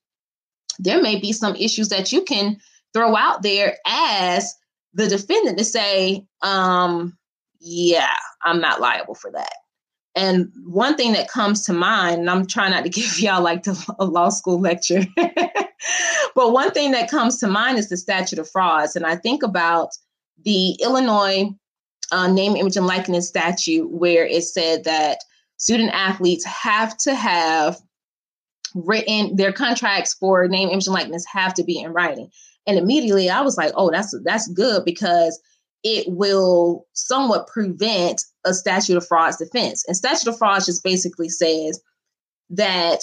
there 0.77 1.01
may 1.01 1.19
be 1.19 1.33
some 1.33 1.55
issues 1.55 1.89
that 1.89 2.11
you 2.11 2.23
can 2.23 2.57
throw 2.93 3.15
out 3.15 3.41
there 3.41 3.75
as 3.85 4.55
the 4.93 5.07
defendant 5.07 5.57
to 5.57 5.65
say 5.65 6.23
um 6.41 7.17
yeah 7.59 8.13
i'm 8.43 8.61
not 8.61 8.79
liable 8.79 9.15
for 9.15 9.31
that. 9.31 9.53
And 10.15 10.51
one 10.65 10.95
thing 10.95 11.13
that 11.13 11.29
comes 11.29 11.65
to 11.65 11.73
mind 11.73 12.21
and 12.21 12.29
i'm 12.29 12.45
trying 12.45 12.71
not 12.71 12.83
to 12.83 12.89
give 13.01 13.19
y'all 13.19 13.43
like 13.43 13.63
the, 13.63 13.95
a 13.99 14.05
law 14.05 14.29
school 14.29 14.59
lecture 14.61 15.03
but 16.35 16.53
one 16.53 16.71
thing 16.71 16.91
that 16.91 17.11
comes 17.11 17.37
to 17.39 17.47
mind 17.47 17.77
is 17.77 17.89
the 17.89 17.97
statute 17.97 18.39
of 18.39 18.49
frauds. 18.49 18.95
And 18.95 19.05
i 19.05 19.15
think 19.15 19.43
about 19.43 19.89
the 20.45 20.77
Illinois 20.81 21.49
uh, 22.11 22.27
name, 22.27 22.55
image, 22.55 22.77
and 22.77 22.87
likeness 22.87 23.27
statute, 23.27 23.89
where 23.91 24.25
it 24.25 24.43
said 24.43 24.83
that 24.85 25.19
student 25.59 25.91
athletes 25.93 26.43
have 26.45 26.97
to 26.97 27.13
have 27.13 27.77
written 28.73 29.35
their 29.35 29.53
contracts 29.53 30.13
for 30.13 30.47
name, 30.47 30.69
image, 30.69 30.87
and 30.87 30.93
likeness 30.93 31.25
have 31.31 31.53
to 31.53 31.63
be 31.63 31.79
in 31.79 31.93
writing. 31.93 32.29
And 32.65 32.77
immediately 32.77 33.29
I 33.29 33.41
was 33.41 33.57
like, 33.57 33.73
oh, 33.75 33.91
that's 33.91 34.15
that's 34.23 34.47
good 34.47 34.83
because 34.85 35.39
it 35.83 36.05
will 36.07 36.85
somewhat 36.93 37.47
prevent 37.47 38.21
a 38.45 38.53
statute 38.53 38.97
of 38.97 39.07
frauds 39.07 39.37
defense. 39.37 39.85
And 39.87 39.95
statute 39.95 40.27
of 40.27 40.37
frauds 40.37 40.65
just 40.65 40.83
basically 40.83 41.29
says 41.29 41.81
that 42.49 42.99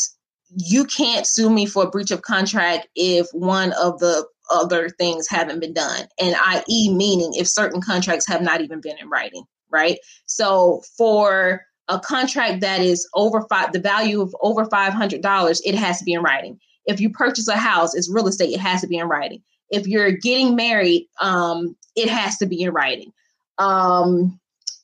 you 0.56 0.84
can't 0.84 1.26
sue 1.26 1.50
me 1.50 1.66
for 1.66 1.84
a 1.84 1.90
breach 1.90 2.10
of 2.10 2.22
contract 2.22 2.86
if 2.94 3.26
one 3.32 3.72
of 3.72 3.98
the 3.98 4.26
other 4.50 4.88
things 4.88 5.26
haven't 5.28 5.60
been 5.60 5.72
done. 5.72 6.06
And 6.20 6.36
i.e., 6.38 6.94
meaning 6.94 7.32
if 7.34 7.48
certain 7.48 7.80
contracts 7.80 8.28
have 8.28 8.42
not 8.42 8.60
even 8.60 8.80
been 8.80 8.98
in 8.98 9.08
writing, 9.08 9.44
right? 9.70 9.98
So 10.26 10.82
for 10.96 11.62
a 11.88 12.00
contract 12.00 12.60
that 12.60 12.80
is 12.80 13.08
over 13.14 13.42
five, 13.48 13.72
the 13.72 13.80
value 13.80 14.20
of 14.20 14.34
over 14.40 14.64
$500, 14.64 15.60
it 15.64 15.74
has 15.74 15.98
to 15.98 16.04
be 16.04 16.12
in 16.12 16.22
writing. 16.22 16.58
If 16.86 17.00
you 17.00 17.10
purchase 17.10 17.48
a 17.48 17.56
house, 17.56 17.94
it's 17.94 18.10
real 18.10 18.28
estate, 18.28 18.52
it 18.52 18.60
has 18.60 18.80
to 18.80 18.86
be 18.86 18.98
in 18.98 19.08
writing. 19.08 19.42
If 19.70 19.86
you're 19.86 20.12
getting 20.12 20.56
married, 20.56 21.08
um, 21.20 21.76
it 21.94 22.08
has 22.08 22.36
to 22.38 22.46
be 22.46 22.62
in 22.62 22.72
writing. 22.72 23.12
Um, 23.58 24.38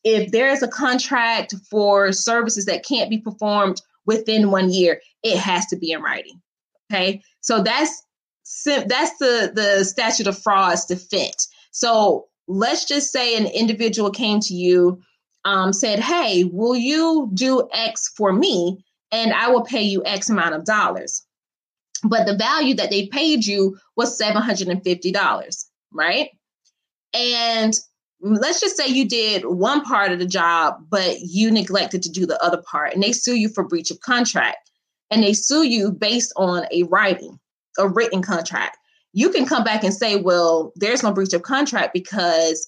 if 0.05 0.33
there's 0.33 0.63
a 0.63 0.69
contract 0.69 1.55
for 1.71 2.13
services 2.13 2.65
that 2.67 2.85
can't 2.85 3.11
be 3.11 3.19
performed 3.19 3.81
within 4.07 4.51
one 4.51 4.71
year, 4.71 5.01
it 5.23 5.39
has 5.39 5.67
to 5.67 5.77
be 5.77 5.93
in 5.93 6.03
writing. 6.03 6.41
Okay. 6.91 7.23
So 7.41 7.63
that's 7.63 8.03
that's 8.67 9.19
the 9.19 9.53
the 9.55 9.85
statute 9.85 10.27
of 10.27 10.39
frauds 10.39 10.87
defense. 10.87 11.49
So 11.71 12.27
let's 12.49 12.85
just 12.85 13.13
say 13.13 13.37
an 13.37 13.47
individual 13.47 14.11
came 14.11 14.41
to 14.41 14.55
you, 14.55 15.01
um, 15.45 15.73
said, 15.73 15.99
"Hey, 16.01 16.45
will 16.45 16.77
you 16.77 17.31
do 17.35 17.69
X 17.73 18.09
for 18.17 18.33
me, 18.33 18.85
and 19.11 19.33
I 19.33 19.49
will 19.49 19.65
pay 19.65 19.83
you 19.83 20.03
X 20.05 20.31
amount 20.31 20.55
of 20.55 20.65
dollars." 20.65 21.23
But 22.05 22.27
the 22.27 22.37
value 22.37 22.75
that 22.75 22.91
they 22.91 23.07
paid 23.07 23.47
you 23.47 23.79
was 23.97 24.17
seven 24.19 24.43
hundred 24.43 24.69
and 24.69 24.83
fifty 24.83 25.13
dollars, 25.13 25.67
right? 25.93 26.31
And 27.15 27.75
let's 28.21 28.61
just 28.61 28.77
say 28.77 28.87
you 28.87 29.09
did 29.09 29.45
one 29.45 29.83
part 29.83 30.13
of 30.13 30.19
the 30.19 30.27
job, 30.27 30.77
but 30.89 31.21
you 31.21 31.51
neglected 31.51 32.03
to 32.05 32.11
do 32.11 32.27
the 32.27 32.43
other 32.43 32.63
part, 32.63 32.95
and 32.95 33.03
they 33.03 33.13
sue 33.13 33.37
you 33.37 33.49
for 33.49 33.67
breach 33.67 33.91
of 33.91 34.01
contract, 34.01 34.71
and 35.11 35.23
they 35.23 35.33
sue 35.33 35.65
you 35.65 35.93
based 35.93 36.33
on 36.37 36.67
a 36.71 36.85
writing 36.85 37.39
a 37.79 37.89
written 37.89 38.23
contract. 38.23 38.77
you 39.13 39.31
can 39.31 39.45
come 39.47 39.63
back 39.65 39.85
and 39.85 39.93
say, 39.93 40.17
well, 40.17 40.73
there's 40.77 41.03
no 41.03 41.13
breach 41.13 41.35
of 41.35 41.43
contract 41.43 41.93
because 41.93 42.67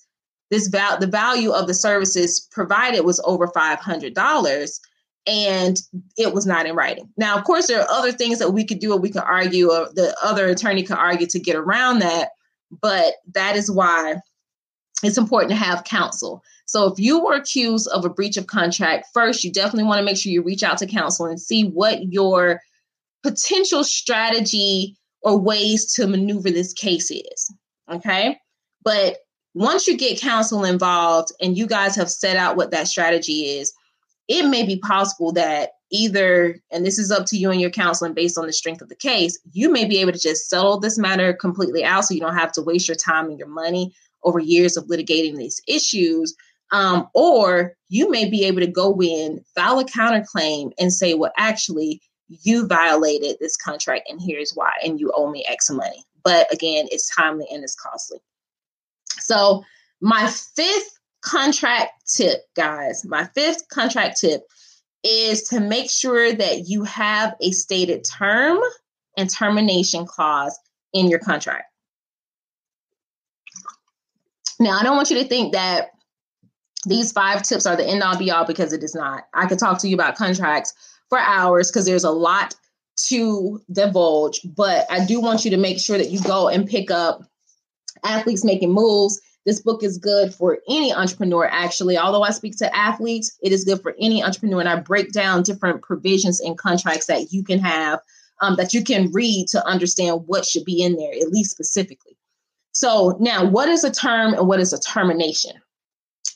this 0.54 0.68
val- 0.68 0.98
the 0.98 1.08
value 1.08 1.50
of 1.50 1.66
the 1.66 1.74
services 1.74 2.46
provided 2.52 3.00
was 3.00 3.20
over 3.24 3.48
$500 3.48 4.80
and 5.26 5.76
it 6.16 6.32
was 6.32 6.46
not 6.46 6.66
in 6.66 6.76
writing. 6.76 7.08
Now, 7.16 7.36
of 7.36 7.42
course, 7.42 7.66
there 7.66 7.80
are 7.80 7.90
other 7.90 8.12
things 8.12 8.38
that 8.38 8.52
we 8.52 8.64
could 8.64 8.78
do 8.78 8.92
or 8.92 8.98
we 8.98 9.10
could 9.10 9.24
argue 9.24 9.72
or 9.72 9.88
the 9.92 10.16
other 10.22 10.46
attorney 10.46 10.84
could 10.84 10.96
argue 10.96 11.26
to 11.26 11.40
get 11.40 11.56
around 11.56 11.98
that, 12.00 12.28
but 12.70 13.14
that 13.32 13.56
is 13.56 13.68
why 13.68 14.20
it's 15.02 15.18
important 15.18 15.50
to 15.50 15.56
have 15.56 15.82
counsel. 15.82 16.40
So 16.66 16.86
if 16.86 17.00
you 17.00 17.24
were 17.24 17.34
accused 17.34 17.88
of 17.88 18.04
a 18.04 18.08
breach 18.08 18.36
of 18.36 18.46
contract, 18.46 19.08
first, 19.12 19.42
you 19.42 19.50
definitely 19.50 19.84
want 19.84 19.98
to 19.98 20.04
make 20.04 20.16
sure 20.16 20.30
you 20.30 20.42
reach 20.42 20.62
out 20.62 20.78
to 20.78 20.86
counsel 20.86 21.26
and 21.26 21.40
see 21.40 21.64
what 21.64 22.12
your 22.12 22.60
potential 23.24 23.82
strategy 23.82 24.96
or 25.22 25.36
ways 25.36 25.92
to 25.94 26.06
maneuver 26.06 26.52
this 26.52 26.72
case 26.72 27.10
is. 27.10 27.52
Okay. 27.90 28.38
But 28.84 29.16
once 29.54 29.86
you 29.86 29.96
get 29.96 30.20
counsel 30.20 30.64
involved 30.64 31.30
and 31.40 31.56
you 31.56 31.66
guys 31.66 31.96
have 31.96 32.10
set 32.10 32.36
out 32.36 32.56
what 32.56 32.72
that 32.72 32.88
strategy 32.88 33.56
is, 33.58 33.72
it 34.28 34.48
may 34.48 34.64
be 34.64 34.78
possible 34.78 35.32
that 35.32 35.70
either, 35.90 36.58
and 36.72 36.84
this 36.84 36.98
is 36.98 37.10
up 37.10 37.26
to 37.26 37.36
you 37.36 37.50
and 37.50 37.60
your 37.60 37.70
counseling 37.70 38.14
based 38.14 38.36
on 38.36 38.46
the 38.46 38.52
strength 38.52 38.82
of 38.82 38.88
the 38.88 38.96
case, 38.96 39.38
you 39.52 39.70
may 39.70 39.84
be 39.84 39.98
able 39.98 40.12
to 40.12 40.18
just 40.18 40.50
settle 40.50 40.80
this 40.80 40.98
matter 40.98 41.32
completely 41.32 41.84
out 41.84 42.04
so 42.04 42.14
you 42.14 42.20
don't 42.20 42.36
have 42.36 42.52
to 42.52 42.62
waste 42.62 42.88
your 42.88 42.96
time 42.96 43.26
and 43.26 43.38
your 43.38 43.48
money 43.48 43.94
over 44.24 44.40
years 44.40 44.76
of 44.76 44.86
litigating 44.86 45.36
these 45.36 45.60
issues. 45.68 46.34
Um, 46.72 47.08
or 47.14 47.74
you 47.88 48.10
may 48.10 48.28
be 48.28 48.44
able 48.44 48.60
to 48.60 48.66
go 48.66 49.00
in, 49.00 49.44
file 49.54 49.78
a 49.78 49.84
counterclaim, 49.84 50.72
and 50.80 50.92
say, 50.92 51.14
well, 51.14 51.32
actually, 51.36 52.00
you 52.28 52.66
violated 52.66 53.36
this 53.38 53.56
contract, 53.56 54.08
and 54.08 54.20
here's 54.20 54.52
why, 54.54 54.72
and 54.82 54.98
you 54.98 55.12
owe 55.14 55.30
me 55.30 55.44
X 55.46 55.70
money. 55.70 56.02
But 56.24 56.52
again, 56.52 56.86
it's 56.90 57.14
timely 57.14 57.46
and 57.52 57.62
it's 57.62 57.76
costly. 57.76 58.18
So, 59.24 59.64
my 60.00 60.28
fifth 60.28 60.98
contract 61.22 61.92
tip, 62.14 62.42
guys, 62.54 63.04
my 63.04 63.24
fifth 63.34 63.68
contract 63.68 64.20
tip 64.20 64.42
is 65.02 65.42
to 65.44 65.60
make 65.60 65.90
sure 65.90 66.32
that 66.32 66.68
you 66.68 66.84
have 66.84 67.34
a 67.40 67.50
stated 67.50 68.04
term 68.04 68.58
and 69.16 69.30
termination 69.30 70.06
clause 70.06 70.58
in 70.92 71.08
your 71.08 71.18
contract. 71.18 71.64
Now, 74.60 74.78
I 74.78 74.82
don't 74.82 74.96
want 74.96 75.10
you 75.10 75.18
to 75.18 75.28
think 75.28 75.52
that 75.52 75.90
these 76.87 77.12
five 77.12 77.42
tips 77.42 77.66
are 77.66 77.76
the 77.76 77.87
end 77.87 78.02
all 78.02 78.16
be 78.18 78.30
all 78.30 78.44
because 78.44 78.72
it 78.72 78.82
is 78.82 78.94
not. 78.94 79.24
I 79.32 79.46
could 79.46 79.58
talk 79.58 79.78
to 79.80 79.88
you 79.88 79.94
about 79.94 80.16
contracts 80.16 80.74
for 81.08 81.18
hours 81.18 81.70
because 81.70 81.87
there's 81.87 82.04
a 82.04 82.10
lot 82.10 82.54
to 83.06 83.60
divulge, 83.72 84.40
but 84.54 84.87
I 84.90 85.04
do 85.04 85.20
want 85.20 85.44
you 85.44 85.50
to 85.50 85.56
make 85.56 85.80
sure 85.80 85.98
that 85.98 86.10
you 86.10 86.20
go 86.22 86.48
and 86.48 86.68
pick 86.68 86.90
up 86.90 87.22
Athletes 88.04 88.44
Making 88.44 88.72
Moves. 88.72 89.20
This 89.46 89.60
book 89.60 89.82
is 89.82 89.98
good 89.98 90.34
for 90.34 90.58
any 90.68 90.92
entrepreneur, 90.92 91.46
actually. 91.46 91.98
Although 91.98 92.22
I 92.22 92.30
speak 92.30 92.56
to 92.58 92.76
athletes, 92.76 93.36
it 93.42 93.52
is 93.52 93.64
good 93.64 93.82
for 93.82 93.94
any 94.00 94.22
entrepreneur. 94.22 94.60
And 94.60 94.68
I 94.68 94.80
break 94.80 95.12
down 95.12 95.42
different 95.42 95.82
provisions 95.82 96.40
and 96.40 96.56
contracts 96.56 97.06
that 97.06 97.32
you 97.32 97.44
can 97.44 97.58
have, 97.58 98.00
um, 98.40 98.56
that 98.56 98.72
you 98.72 98.82
can 98.82 99.12
read 99.12 99.48
to 99.48 99.66
understand 99.66 100.22
what 100.26 100.46
should 100.46 100.64
be 100.64 100.82
in 100.82 100.96
there, 100.96 101.12
at 101.12 101.28
least 101.28 101.50
specifically. 101.50 102.16
So, 102.72 103.16
now 103.20 103.44
what 103.44 103.68
is 103.68 103.84
a 103.84 103.90
term 103.90 104.34
and 104.34 104.48
what 104.48 104.60
is 104.60 104.72
a 104.72 104.80
termination? 104.80 105.52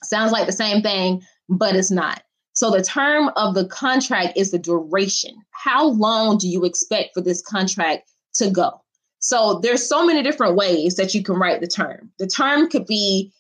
Sounds 0.05 0.31
like 0.31 0.47
the 0.47 0.53
same 0.53 0.83
thing, 0.83 1.23
but 1.49 1.75
it's 1.75 1.91
not. 1.91 2.23
So, 2.53 2.71
the 2.71 2.83
term 2.83 3.31
of 3.37 3.55
the 3.55 3.67
contract 3.67 4.37
is 4.37 4.51
the 4.51 4.59
duration. 4.59 5.35
How 5.51 5.87
long 5.87 6.39
do 6.39 6.47
you 6.47 6.65
expect 6.65 7.15
for 7.15 7.23
this 7.23 7.41
contract 7.41 8.09
to 8.35 8.51
go? 8.51 8.83
So, 9.21 9.61
there's 9.63 9.89
so 9.89 10.07
many 10.07 10.23
different 10.23 10.57
ways 10.57 10.95
that 10.97 11.15
you 11.15 11.23
can 11.23 11.37
write 11.37 11.61
the 11.61 11.67
term. 11.67 12.11
The 12.19 12.27
term 12.27 12.69
could 12.69 12.87
be 12.87 13.33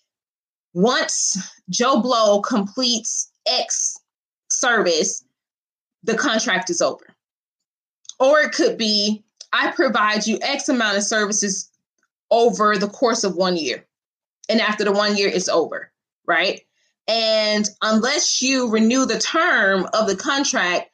once 0.75 1.37
Joe 1.71 2.01
Blow 2.01 2.41
completes 2.41 3.31
X 3.47 3.97
service, 4.51 5.25
the 6.03 6.17
contract 6.17 6.71
is 6.71 6.83
over. 6.83 7.15
Or 8.19 8.41
it 8.41 8.53
could 8.53 8.77
be 8.77 9.25
I 9.53 9.71
provide 9.71 10.27
you 10.27 10.39
X 10.43 10.69
amount 10.69 10.99
of 10.99 11.05
services 11.05 11.71
over 12.31 12.77
the 12.77 12.89
course 12.89 13.25
of 13.25 13.37
one 13.37 13.57
year. 13.57 13.87
And 14.49 14.61
after 14.61 14.85
the 14.85 14.93
one 14.93 15.17
year, 15.17 15.29
it's 15.29 15.49
over 15.49 15.91
right? 16.29 16.61
And 17.09 17.67
unless 17.83 18.41
you 18.43 18.71
renew 18.71 19.07
the 19.07 19.19
term 19.19 19.89
of 19.95 20.07
the 20.07 20.15
contract, 20.15 20.91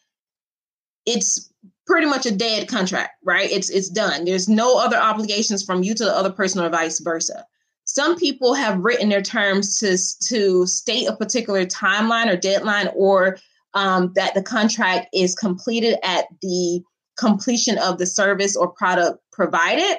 it's 1.04 1.52
pretty 1.86 2.06
much 2.06 2.26
a 2.26 2.30
dead 2.30 2.68
contract, 2.68 3.12
right? 3.24 3.50
It's 3.50 3.70
it's 3.70 3.88
done. 3.88 4.24
There's 4.24 4.48
no 4.48 4.78
other 4.78 4.96
obligations 4.96 5.62
from 5.62 5.82
you 5.82 5.94
to 5.94 6.04
the 6.04 6.16
other 6.16 6.30
person 6.30 6.62
or 6.62 6.68
vice 6.70 7.00
versa. 7.00 7.44
Some 7.84 8.16
people 8.16 8.54
have 8.54 8.80
written 8.80 9.08
their 9.08 9.22
terms 9.22 9.78
to 9.78 9.96
to 10.28 10.66
state 10.66 11.06
a 11.06 11.16
particular 11.16 11.66
timeline 11.66 12.26
or 12.26 12.36
deadline, 12.36 12.88
or 12.94 13.38
um, 13.74 14.12
that 14.14 14.34
the 14.34 14.42
contract 14.42 15.08
is 15.12 15.34
completed 15.34 15.98
at 16.02 16.26
the 16.40 16.82
completion 17.18 17.78
of 17.78 17.98
the 17.98 18.06
service 18.06 18.56
or 18.56 18.68
product 18.68 19.18
provided. 19.32 19.98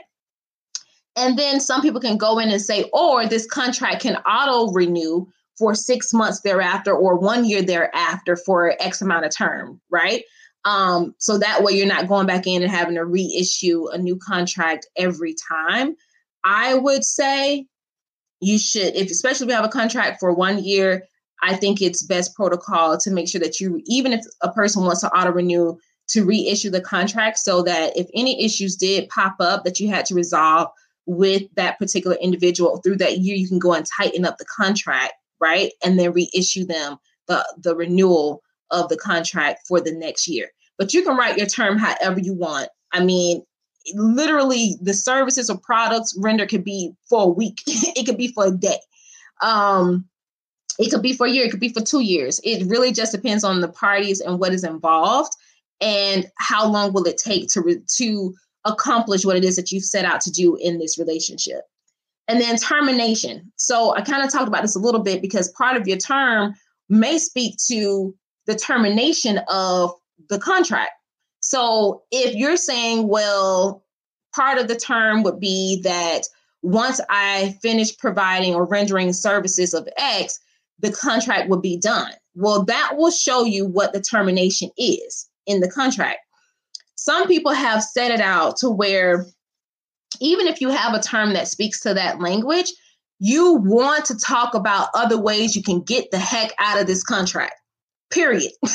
And 1.18 1.40
then 1.40 1.62
some 1.62 1.82
people 1.82 2.02
can 2.02 2.18
go 2.18 2.40
in 2.40 2.50
and 2.50 2.62
say, 2.62 2.90
or 2.92 3.26
this 3.26 3.46
contract 3.46 4.02
can 4.02 4.18
auto 4.18 4.72
renew 4.74 5.28
for 5.58 5.74
six 5.74 6.14
months 6.14 6.42
thereafter 6.42 6.94
or 6.94 7.18
one 7.18 7.46
year 7.46 7.62
thereafter 7.62 8.36
for 8.36 8.76
X 8.82 9.02
amount 9.02 9.26
of 9.26 9.34
term, 9.34 9.80
right? 9.90 10.24
Um, 10.66 11.14
so 11.20 11.38
that 11.38 11.64
way 11.64 11.74
you're 11.74 11.86
not 11.86 12.08
going 12.08 12.26
back 12.26 12.48
in 12.48 12.64
and 12.64 12.72
having 12.72 12.96
to 12.96 13.06
reissue 13.06 13.88
a 13.90 13.98
new 13.98 14.18
contract 14.18 14.88
every 14.98 15.36
time. 15.50 15.96
I 16.44 16.74
would 16.74 17.04
say 17.04 17.68
you 18.42 18.58
should, 18.58 18.96
if 18.96 19.10
especially 19.10 19.46
if 19.46 19.50
you 19.50 19.56
have 19.56 19.66
a 19.66 19.70
contract 19.70 20.20
for 20.20 20.34
one 20.34 20.64
year, 20.64 21.04
I 21.42 21.56
think 21.56 21.82
it's 21.82 22.04
best 22.04 22.36
protocol 22.36 22.98
to 22.98 23.12
make 23.12 23.30
sure 23.30 23.42
that 23.42 23.60
you, 23.60 23.82
even 23.86 24.14
if 24.14 24.26
a 24.42 24.52
person 24.52 24.84
wants 24.84 25.02
to 25.02 25.16
auto 25.16 25.32
renew, 25.32 25.78
to 26.10 26.26
reissue 26.26 26.70
the 26.70 26.82
contract 26.82 27.38
so 27.40 27.64
that 27.64 27.98
if 27.98 28.08
any 28.14 28.44
issues 28.44 28.76
did 28.76 29.10
pop 29.10 29.36
up 29.40 29.64
that 29.64 29.80
you 29.80 29.90
had 29.90 30.06
to 30.06 30.16
resolve 30.16 30.70
with 31.06 31.44
that 31.56 31.78
particular 31.78 32.16
individual 32.22 32.78
through 32.78 32.98
that 32.98 33.20
year, 33.20 33.36
you 33.36 33.48
can 33.48 33.60
go 33.60 33.74
and 33.74 33.86
tighten 33.98 34.26
up 34.26 34.38
the 34.38 34.46
contract, 34.46 35.14
right? 35.40 35.72
And 35.84 36.00
then 36.00 36.14
reissue 36.14 36.66
them 36.66 36.98
the, 37.28 37.46
the 37.58 37.76
renewal 37.76 38.42
of 38.72 38.90
the 38.90 38.98
contract 38.98 39.62
for 39.68 39.80
the 39.80 39.92
next 39.92 40.28
year. 40.28 40.50
But 40.78 40.94
you 40.94 41.04
can 41.04 41.18
write 41.18 41.38
your 41.38 41.48
term 41.48 41.78
however 41.78 42.20
you 42.20 42.34
want. 42.34 42.70
I 42.92 43.04
mean, 43.04 43.44
literally 43.94 44.78
the 44.82 44.94
services 44.94 45.50
or 45.50 45.58
products 45.58 46.18
rendered 46.20 46.50
could 46.50 46.64
be 46.64 46.94
for 47.10 47.24
a 47.24 47.28
week, 47.28 47.62
it 47.68 48.06
could 48.06 48.18
be 48.18 48.30
for 48.30 48.48
a 48.48 48.52
day. 48.52 48.80
Um, 49.42 50.06
it 50.78 50.92
could 50.92 51.02
be 51.02 51.14
for 51.14 51.26
a 51.26 51.30
year, 51.30 51.46
it 51.46 51.52
could 51.52 51.60
be 51.60 51.74
for 51.74 51.82
two 51.82 52.02
years. 52.02 52.42
It 52.44 52.68
really 52.68 52.92
just 52.92 53.12
depends 53.12 53.44
on 53.44 53.62
the 53.62 53.70
parties 53.70 54.20
and 54.20 54.40
what 54.40 54.54
is 54.54 54.64
involved 54.64 55.32
and 55.82 56.30
how 56.38 56.68
long 56.68 56.94
will 56.94 57.06
it 57.06 57.18
take 57.18 57.50
to 57.50 57.62
re- 57.62 57.82
to 57.98 58.34
accomplish 58.66 59.26
what 59.26 59.38
it 59.38 59.44
is 59.44 59.56
that 59.56 59.72
you've 59.72 59.84
set 59.84 60.06
out 60.06 60.22
to 60.22 60.32
do 60.32 60.56
in 60.56 60.80
this 60.80 60.98
relationship. 60.98 61.62
And 62.28 62.42
then 62.42 62.58
termination. 62.58 63.52
So 63.56 63.96
I 63.96 64.02
kind 64.02 64.24
of 64.24 64.32
talked 64.32 64.48
about 64.48 64.64
this 64.64 64.76
a 64.76 64.80
little 64.80 65.02
bit 65.04 65.22
because 65.22 65.52
part 65.52 65.78
of 65.78 65.88
your 65.88 65.98
term 65.98 66.56
may 66.90 67.20
speak 67.20 67.58
to 67.68 68.16
the 68.46 68.56
termination 68.56 69.40
of 69.50 69.92
the 70.30 70.40
contract. 70.40 70.92
So 71.40 72.04
if 72.12 72.36
you're 72.36 72.58
saying, 72.58 73.08
well, 73.08 73.84
part 74.36 74.58
of 74.58 74.68
the 74.68 74.76
term 74.76 75.24
would 75.24 75.40
be 75.40 75.82
that 75.84 76.22
once 76.62 77.00
I 77.10 77.58
finish 77.62 77.96
providing 77.98 78.56
or 78.56 78.66
rendering 78.66 79.14
services 79.14 79.74
of 79.74 79.88
X, 79.98 80.40
the 80.80 80.92
contract 80.92 81.50
will 81.50 81.62
be 81.62 81.78
done. 81.78 82.12
Well, 82.34 82.66
that 82.66 82.94
will 82.98 83.12
show 83.12 83.46
you 83.46 83.66
what 83.66 83.94
the 83.94 84.02
termination 84.02 84.72
is 84.78 85.30
in 85.46 85.62
the 85.62 85.70
contract 85.70 86.20
some 87.06 87.28
people 87.28 87.52
have 87.52 87.84
set 87.84 88.10
it 88.10 88.20
out 88.20 88.58
to 88.58 88.70
where 88.70 89.28
even 90.20 90.48
if 90.48 90.60
you 90.60 90.70
have 90.70 90.96
a 90.96 91.02
term 91.02 91.34
that 91.34 91.48
speaks 91.48 91.82
to 91.82 91.94
that 91.94 92.20
language, 92.20 92.74
you 93.20 93.54
want 93.54 94.06
to 94.06 94.18
talk 94.18 94.56
about 94.56 94.90
other 94.96 95.22
ways 95.22 95.56
you 95.56 95.62
can 95.62 95.82
get 95.82 96.10
the 96.10 96.18
heck 96.18 96.52
out 96.58 96.82
of 96.82 96.88
this 96.88 97.04
contract. 97.04 97.54
Period. 98.12 98.52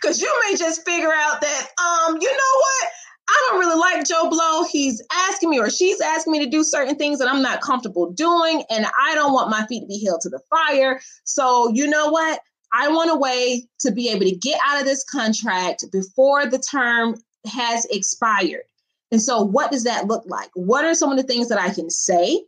Because 0.00 0.20
you 0.20 0.32
may 0.46 0.56
just 0.56 0.84
figure 0.84 1.12
out 1.12 1.40
that, 1.40 1.68
um, 1.78 2.18
you 2.20 2.30
know 2.30 2.54
what? 2.56 2.88
I 3.28 3.46
don't 3.48 3.58
really 3.58 3.78
like 3.78 4.06
Joe 4.06 4.28
Blow. 4.28 4.64
He's 4.64 5.02
asking 5.10 5.50
me 5.50 5.58
or 5.58 5.70
she's 5.70 6.00
asking 6.00 6.32
me 6.32 6.44
to 6.44 6.50
do 6.50 6.62
certain 6.62 6.96
things 6.96 7.18
that 7.18 7.28
I'm 7.28 7.40
not 7.40 7.62
comfortable 7.62 8.12
doing, 8.12 8.62
and 8.68 8.86
I 9.00 9.14
don't 9.14 9.32
want 9.32 9.50
my 9.50 9.64
feet 9.66 9.80
to 9.80 9.86
be 9.86 10.04
held 10.04 10.20
to 10.22 10.28
the 10.28 10.40
fire. 10.50 11.00
So, 11.24 11.70
you 11.72 11.88
know 11.88 12.10
what? 12.10 12.40
I 12.72 12.88
want 12.88 13.10
a 13.10 13.16
way 13.16 13.66
to 13.80 13.92
be 13.92 14.10
able 14.10 14.26
to 14.26 14.36
get 14.36 14.60
out 14.64 14.80
of 14.80 14.84
this 14.84 15.04
contract 15.04 15.84
before 15.90 16.44
the 16.46 16.58
term 16.58 17.14
has 17.46 17.86
expired. 17.86 18.64
And 19.10 19.22
so, 19.22 19.40
what 19.40 19.70
does 19.70 19.84
that 19.84 20.06
look 20.06 20.24
like? 20.26 20.50
What 20.54 20.84
are 20.84 20.94
some 20.94 21.10
of 21.10 21.16
the 21.16 21.22
things 21.22 21.48
that 21.48 21.58
I 21.58 21.72
can 21.72 21.88
say 21.88 22.44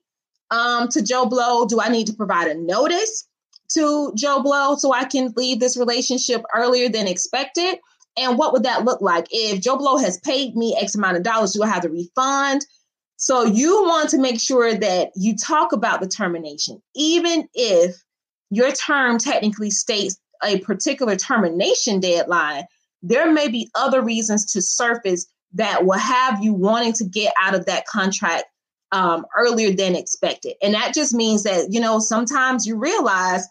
um, 0.51 0.89
to 0.89 1.01
Joe 1.01 1.25
Blow? 1.25 1.67
Do 1.67 1.81
I 1.81 1.89
need 1.89 2.09
to 2.09 2.13
provide 2.13 2.49
a 2.49 2.55
notice 2.55 3.27
to 3.71 4.13
Joe 4.15 4.43
Blow 4.43 4.77
so 4.77 4.93
I 4.93 5.05
can 5.05 5.33
leave 5.37 5.61
this 5.61 5.77
relationship 5.77 6.43
earlier 6.55 6.89
than 6.89 7.07
expected? 7.07 7.79
And 8.17 8.39
what 8.39 8.53
would 8.53 8.63
that 8.63 8.85
look 8.85 9.01
like? 9.01 9.27
If 9.31 9.61
Joe 9.61 9.77
Blow 9.77 9.97
has 9.99 10.19
paid 10.19 10.57
me 10.57 10.77
X 10.81 10.95
amount 10.95 11.17
of 11.17 11.23
dollars, 11.23 11.53
do 11.53 11.63
I 11.63 11.69
have 11.69 11.83
to 11.83 11.91
refund 11.91 12.67
So 13.17 13.45
you 13.45 13.83
want 13.85 14.11
to 14.11 14.19
make 14.19 14.41
sure 14.41 14.75
that 14.75 15.11
you 15.17 15.37
talk 15.37 15.73
about 15.73 16.01
the 16.01 16.09
termination, 16.09 16.83
even 16.95 17.49
if 17.55 17.97
your 18.51 18.73
term 18.73 19.19
technically 19.19 19.71
states 19.71 20.19
a 20.45 20.61
particular 20.61 21.17
termination 21.17 21.99
deadline, 22.01 22.65
there 23.03 23.33
may 23.33 23.49
be 23.49 23.71
other 23.75 24.03
reasons 24.03 24.53
to 24.53 24.63
surface 24.63 25.27
that 25.55 25.87
will 25.87 25.99
have 25.99 26.43
you 26.45 26.53
wanting 26.53 26.93
to 26.93 27.05
get 27.05 27.33
out 27.41 27.55
of 27.55 27.67
that 27.67 27.87
contract 27.87 28.45
um, 28.93 29.25
earlier 29.37 29.73
than 29.73 29.97
expected. 29.97 30.55
And 30.63 30.75
that 30.75 30.95
just 30.95 31.15
means 31.15 31.43
that, 31.45 31.73
you 31.73 31.81
know, 31.81 31.99
sometimes 31.99 32.67
you 32.67 32.77
realize 32.77 33.47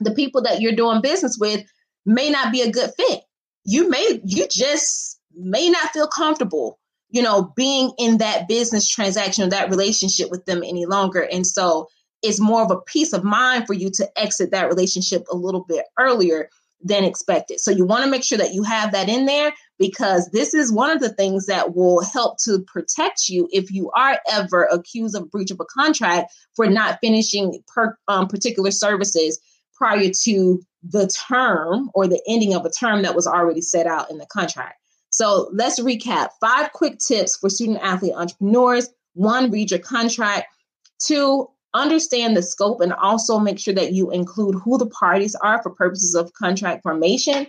the 0.00 0.14
people 0.14 0.42
that 0.42 0.60
you're 0.60 0.72
doing 0.72 1.00
business 1.00 1.36
with 1.38 1.64
may 2.06 2.30
not 2.30 2.52
be 2.52 2.62
a 2.62 2.70
good 2.70 2.90
fit. 2.96 3.20
You 3.64 3.88
may, 3.88 4.20
you 4.24 4.46
just 4.50 5.20
may 5.34 5.70
not 5.70 5.90
feel 5.90 6.06
comfortable, 6.06 6.78
you 7.10 7.22
know, 7.22 7.52
being 7.56 7.92
in 7.98 8.18
that 8.18 8.48
business 8.48 8.88
transaction 8.88 9.44
or 9.44 9.50
that 9.50 9.70
relationship 9.70 10.30
with 10.30 10.44
them 10.44 10.62
any 10.62 10.86
longer. 10.86 11.20
And 11.20 11.46
so 11.46 11.88
it's 12.22 12.40
more 12.40 12.62
of 12.62 12.70
a 12.70 12.80
peace 12.80 13.12
of 13.12 13.24
mind 13.24 13.66
for 13.66 13.74
you 13.74 13.90
to 13.90 14.08
exit 14.16 14.50
that 14.50 14.68
relationship 14.68 15.24
a 15.30 15.36
little 15.36 15.64
bit 15.64 15.84
earlier 15.98 16.48
than 16.82 17.04
expected. 17.04 17.60
So 17.60 17.70
you 17.70 17.86
want 17.86 18.04
to 18.04 18.10
make 18.10 18.22
sure 18.22 18.38
that 18.38 18.52
you 18.52 18.62
have 18.62 18.92
that 18.92 19.08
in 19.08 19.24
there 19.24 19.52
because 19.78 20.28
this 20.32 20.52
is 20.52 20.70
one 20.70 20.90
of 20.90 21.00
the 21.00 21.12
things 21.12 21.46
that 21.46 21.74
will 21.74 22.02
help 22.02 22.38
to 22.44 22.60
protect 22.66 23.28
you 23.28 23.48
if 23.50 23.70
you 23.72 23.90
are 23.92 24.18
ever 24.30 24.64
accused 24.64 25.16
of 25.16 25.30
breach 25.30 25.50
of 25.50 25.60
a 25.60 25.64
contract 25.64 26.32
for 26.54 26.66
not 26.66 26.98
finishing 27.02 27.62
per, 27.66 27.96
um, 28.08 28.28
particular 28.28 28.70
services 28.70 29.40
prior 29.76 30.10
to 30.24 30.62
the 30.82 31.06
term 31.08 31.90
or 31.94 32.06
the 32.06 32.22
ending 32.28 32.54
of 32.54 32.64
a 32.64 32.70
term 32.70 33.02
that 33.02 33.14
was 33.14 33.26
already 33.26 33.60
set 33.60 33.86
out 33.86 34.10
in 34.10 34.18
the 34.18 34.26
contract. 34.26 34.78
So 35.10 35.48
let's 35.52 35.80
recap 35.80 36.30
five 36.40 36.72
quick 36.72 36.98
tips 36.98 37.36
for 37.36 37.48
student 37.48 37.78
athlete 37.82 38.14
entrepreneurs. 38.14 38.88
One, 39.14 39.50
read 39.50 39.70
your 39.70 39.80
contract. 39.80 40.48
Two, 40.98 41.48
understand 41.72 42.36
the 42.36 42.42
scope 42.42 42.80
and 42.80 42.92
also 42.92 43.38
make 43.38 43.58
sure 43.58 43.74
that 43.74 43.92
you 43.92 44.10
include 44.10 44.56
who 44.64 44.78
the 44.78 44.86
parties 44.86 45.34
are 45.36 45.62
for 45.62 45.70
purposes 45.70 46.14
of 46.14 46.32
contract 46.32 46.82
formation. 46.82 47.46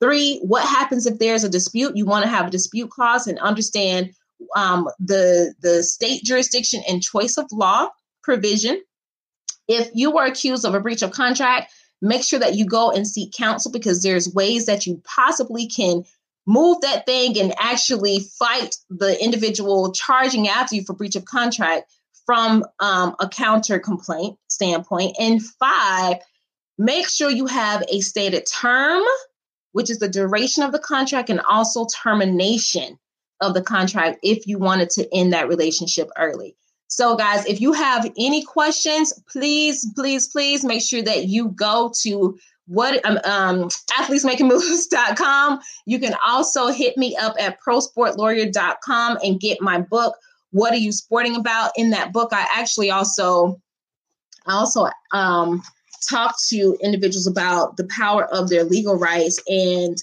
Three, 0.00 0.40
what 0.40 0.66
happens 0.66 1.06
if 1.06 1.18
there's 1.18 1.44
a 1.44 1.48
dispute? 1.48 1.96
You 1.96 2.04
want 2.04 2.24
to 2.24 2.30
have 2.30 2.48
a 2.48 2.50
dispute 2.50 2.90
clause 2.90 3.26
and 3.26 3.38
understand 3.38 4.10
um, 4.54 4.88
the, 4.98 5.54
the 5.60 5.82
state 5.82 6.22
jurisdiction 6.22 6.82
and 6.88 7.02
choice 7.02 7.38
of 7.38 7.46
law 7.50 7.88
provision. 8.22 8.82
If 9.68 9.90
you 9.94 10.10
were 10.10 10.24
accused 10.24 10.64
of 10.64 10.74
a 10.74 10.80
breach 10.80 11.02
of 11.02 11.10
contract, 11.10 11.72
make 12.00 12.24
sure 12.24 12.38
that 12.38 12.54
you 12.54 12.66
go 12.66 12.90
and 12.90 13.06
seek 13.06 13.32
counsel 13.32 13.72
because 13.72 14.02
there's 14.02 14.32
ways 14.32 14.66
that 14.66 14.86
you 14.86 15.02
possibly 15.04 15.66
can 15.66 16.04
move 16.46 16.80
that 16.82 17.06
thing 17.06 17.38
and 17.38 17.54
actually 17.58 18.20
fight 18.38 18.76
the 18.88 19.22
individual 19.22 19.92
charging 19.92 20.48
after 20.48 20.76
you 20.76 20.84
for 20.84 20.94
breach 20.94 21.16
of 21.16 21.24
contract 21.24 21.90
from 22.24 22.64
um, 22.80 23.16
a 23.20 23.28
counter 23.28 23.78
complaint 23.78 24.38
standpoint. 24.48 25.16
And 25.18 25.42
five, 25.42 26.18
make 26.78 27.08
sure 27.08 27.30
you 27.30 27.46
have 27.46 27.82
a 27.88 28.00
stated 28.00 28.44
term 28.46 29.02
which 29.76 29.90
is 29.90 29.98
the 29.98 30.08
duration 30.08 30.62
of 30.62 30.72
the 30.72 30.78
contract 30.78 31.28
and 31.28 31.38
also 31.50 31.86
termination 32.02 32.98
of 33.42 33.52
the 33.52 33.60
contract 33.60 34.18
if 34.22 34.46
you 34.46 34.58
wanted 34.58 34.88
to 34.88 35.06
end 35.14 35.34
that 35.34 35.48
relationship 35.48 36.08
early. 36.16 36.56
So, 36.88 37.16
guys, 37.16 37.44
if 37.46 37.60
you 37.60 37.72
have 37.72 38.10
any 38.18 38.44
questions, 38.44 39.12
please, 39.30 39.86
please, 39.94 40.28
please 40.28 40.64
make 40.64 40.82
sure 40.82 41.02
that 41.02 41.26
you 41.26 41.48
go 41.48 41.92
to 42.02 42.38
what 42.66 43.04
um, 43.04 43.18
um 43.24 43.68
athletesmakingmoves.com. 43.98 45.60
You 45.86 45.98
can 45.98 46.14
also 46.26 46.68
hit 46.68 46.96
me 46.96 47.16
up 47.16 47.34
at 47.38 47.58
prosportlawyer.com 47.60 49.18
and 49.22 49.40
get 49.40 49.60
my 49.60 49.80
book. 49.80 50.16
What 50.50 50.72
are 50.72 50.78
you 50.78 50.92
sporting 50.92 51.36
about? 51.36 51.72
In 51.76 51.90
that 51.90 52.12
book, 52.12 52.30
I 52.32 52.46
actually 52.54 52.90
also 52.90 53.60
I 54.46 54.54
also 54.54 54.88
um 55.12 55.62
talk 56.08 56.36
to 56.48 56.76
individuals 56.82 57.26
about 57.26 57.76
the 57.76 57.88
power 57.88 58.26
of 58.26 58.48
their 58.48 58.64
legal 58.64 58.96
rights 58.96 59.40
and 59.48 59.96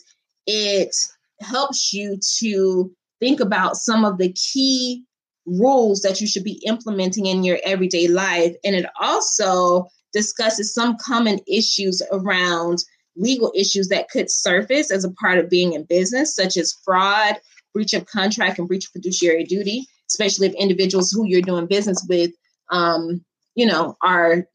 it 0.48 0.94
helps 1.40 1.94
you 1.94 2.20
to 2.40 2.92
think 3.20 3.40
about 3.40 3.78
some 3.78 4.04
of 4.04 4.18
the 4.18 4.34
key 4.34 5.06
rules 5.46 6.02
that 6.02 6.22
you 6.22 6.28
should 6.28 6.44
be 6.44 6.62
implementing 6.66 7.26
in 7.26 7.44
your 7.44 7.60
everyday 7.66 8.08
life 8.08 8.56
and 8.64 8.76
it 8.76 8.86
also 9.00 9.88
discusses 10.14 10.74
some 10.74 10.96
common 10.98 11.40
issues 11.48 12.02
around 12.12 12.80
legal 13.16 13.52
issues 13.56 13.90
that 13.90 14.10
could 14.10 14.30
surface 14.30 14.92
as 14.92 15.04
a 15.04 15.12
part 15.12 15.38
of 15.38 15.50
being 15.50 15.74
in 15.74 15.84
business 15.84 16.36
such 16.36 16.56
as 16.58 16.78
fraud 16.86 17.36
breach 17.74 17.94
of 17.94 18.06
contract 18.06 18.58
and 18.58 18.68
breach 18.68 18.86
of 18.86 18.92
fiduciary 18.92 19.44
duty 19.44 19.86
especially 20.10 20.48
if 20.48 20.54
individuals 20.54 21.12
who 21.12 21.26
you're 21.26 21.42
doing 21.42 21.66
business 21.68 22.06
with 22.08 22.32
um, 22.72 23.24
you 23.56 23.66
know, 23.66 23.96
are 24.02 24.48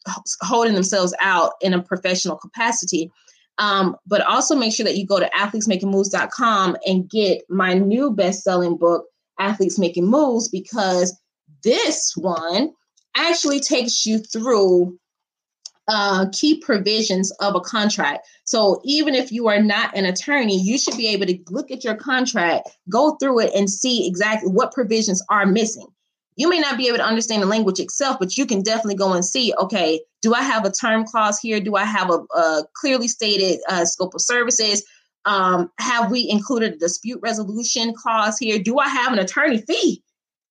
holding 0.42 0.74
themselves 0.74 1.14
out 1.20 1.52
in 1.60 1.74
a 1.74 1.82
professional 1.82 2.36
capacity. 2.36 3.10
Um, 3.58 3.96
but 4.06 4.20
also 4.20 4.54
make 4.54 4.72
sure 4.72 4.84
that 4.84 4.96
you 4.96 5.04
go 5.04 5.18
to 5.18 5.30
athletesmakingmoves.com 5.36 6.76
and 6.86 7.10
get 7.10 7.42
my 7.48 7.74
new 7.74 8.12
best-selling 8.12 8.76
book, 8.76 9.06
Athletes 9.38 9.78
Making 9.78 10.06
Moves, 10.06 10.48
because 10.48 11.18
this 11.62 12.12
one 12.16 12.72
actually 13.16 13.60
takes 13.60 14.06
you 14.06 14.18
through 14.18 14.98
uh, 15.88 16.26
key 16.32 16.60
provisions 16.60 17.30
of 17.40 17.54
a 17.54 17.60
contract. 17.60 18.26
So 18.44 18.80
even 18.84 19.14
if 19.14 19.32
you 19.32 19.48
are 19.48 19.62
not 19.62 19.96
an 19.96 20.04
attorney, 20.04 20.60
you 20.60 20.78
should 20.78 20.96
be 20.96 21.08
able 21.08 21.26
to 21.26 21.38
look 21.48 21.70
at 21.70 21.82
your 21.82 21.94
contract, 21.94 22.68
go 22.90 23.16
through 23.16 23.40
it, 23.40 23.54
and 23.54 23.70
see 23.70 24.06
exactly 24.06 24.50
what 24.50 24.72
provisions 24.72 25.22
are 25.30 25.46
missing 25.46 25.86
you 26.38 26.48
may 26.48 26.60
not 26.60 26.78
be 26.78 26.86
able 26.86 26.98
to 26.98 27.04
understand 27.04 27.42
the 27.42 27.46
language 27.46 27.80
itself, 27.80 28.16
but 28.20 28.38
you 28.38 28.46
can 28.46 28.62
definitely 28.62 28.94
go 28.94 29.12
and 29.12 29.24
see, 29.24 29.52
okay, 29.60 30.00
do 30.22 30.34
I 30.34 30.42
have 30.42 30.64
a 30.64 30.70
term 30.70 31.04
clause 31.04 31.40
here? 31.40 31.60
Do 31.60 31.74
I 31.74 31.84
have 31.84 32.10
a, 32.10 32.20
a 32.32 32.64
clearly 32.74 33.08
stated 33.08 33.58
uh, 33.68 33.84
scope 33.84 34.14
of 34.14 34.20
services? 34.20 34.84
Um, 35.24 35.70
have 35.78 36.10
we 36.10 36.28
included 36.28 36.74
a 36.74 36.76
dispute 36.76 37.20
resolution 37.22 37.92
clause 37.94 38.38
here? 38.38 38.58
Do 38.58 38.78
I 38.78 38.88
have 38.88 39.12
an 39.12 39.18
attorney 39.18 39.58
fee 39.58 40.02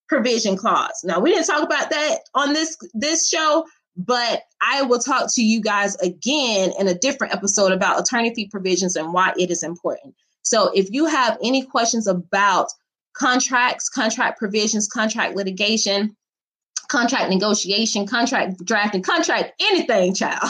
provision 0.07 0.57
clause? 0.57 1.01
Now, 1.03 1.19
we 1.19 1.31
didn't 1.31 1.47
talk 1.47 1.63
about 1.63 1.89
that 1.89 2.19
on 2.33 2.53
this 2.53 2.77
this 2.93 3.27
show, 3.27 3.65
but 3.95 4.43
I 4.61 4.83
will 4.83 4.99
talk 4.99 5.33
to 5.33 5.41
you 5.41 5.61
guys 5.61 5.95
again 5.95 6.71
in 6.79 6.87
a 6.87 6.93
different 6.93 7.33
episode 7.33 7.71
about 7.71 7.99
attorney 7.99 8.33
fee 8.33 8.49
provisions 8.49 8.95
and 8.95 9.13
why 9.13 9.33
it 9.37 9.49
is 9.49 9.63
important. 9.63 10.15
So, 10.43 10.71
if 10.73 10.91
you 10.91 11.05
have 11.05 11.37
any 11.43 11.63
questions 11.63 12.07
about 12.07 12.67
contracts, 13.13 13.89
contract 13.89 14.37
provisions, 14.37 14.87
contract 14.87 15.35
litigation, 15.35 16.15
contract 16.87 17.29
negotiation, 17.29 18.07
contract 18.07 18.63
drafting, 18.63 19.01
contract 19.01 19.53
anything, 19.59 20.13
child. 20.13 20.49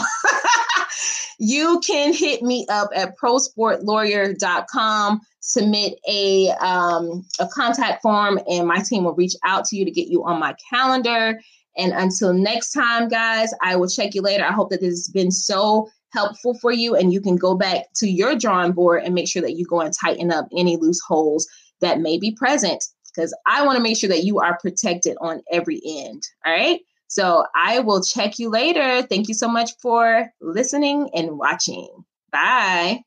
you 1.38 1.80
can 1.86 2.12
hit 2.12 2.42
me 2.42 2.66
up 2.68 2.90
at 2.94 3.16
prosportlawyer.com, 3.16 5.20
submit 5.40 5.98
a 6.08 6.50
um, 6.60 7.24
a 7.38 7.46
contact 7.46 8.02
form, 8.02 8.40
and 8.50 8.66
my 8.66 8.80
team 8.80 9.04
will 9.04 9.14
reach 9.14 9.36
out 9.44 9.64
to 9.66 9.76
you 9.76 9.84
to 9.84 9.90
get 9.90 10.08
you 10.08 10.24
on 10.24 10.40
my 10.40 10.54
calendar. 10.68 11.40
And 11.76 11.92
until 11.92 12.32
next 12.32 12.72
time, 12.72 13.08
guys, 13.08 13.52
I 13.62 13.76
will 13.76 13.88
check 13.88 14.14
you 14.14 14.22
later. 14.22 14.44
I 14.44 14.52
hope 14.52 14.70
that 14.70 14.80
this 14.80 14.90
has 14.90 15.08
been 15.08 15.30
so 15.30 15.88
helpful 16.12 16.54
for 16.54 16.72
you, 16.72 16.96
and 16.96 17.12
you 17.12 17.20
can 17.20 17.36
go 17.36 17.54
back 17.54 17.84
to 17.96 18.08
your 18.08 18.34
drawing 18.34 18.72
board 18.72 19.04
and 19.04 19.14
make 19.14 19.28
sure 19.28 19.42
that 19.42 19.56
you 19.56 19.64
go 19.64 19.80
and 19.80 19.94
tighten 19.94 20.32
up 20.32 20.48
any 20.56 20.76
loose 20.76 21.00
holes 21.00 21.46
that 21.80 22.00
may 22.00 22.18
be 22.18 22.32
present 22.32 22.84
because 23.14 23.36
I 23.46 23.64
want 23.64 23.76
to 23.76 23.82
make 23.82 23.96
sure 23.96 24.08
that 24.08 24.24
you 24.24 24.40
are 24.40 24.58
protected 24.60 25.16
on 25.20 25.40
every 25.52 25.80
end. 25.84 26.22
All 26.44 26.52
right. 26.52 26.80
So 27.08 27.44
I 27.54 27.80
will 27.80 28.02
check 28.02 28.38
you 28.38 28.50
later. 28.50 29.02
Thank 29.02 29.28
you 29.28 29.34
so 29.34 29.48
much 29.48 29.72
for 29.80 30.30
listening 30.40 31.10
and 31.14 31.38
watching. 31.38 31.88
Bye. 32.30 33.02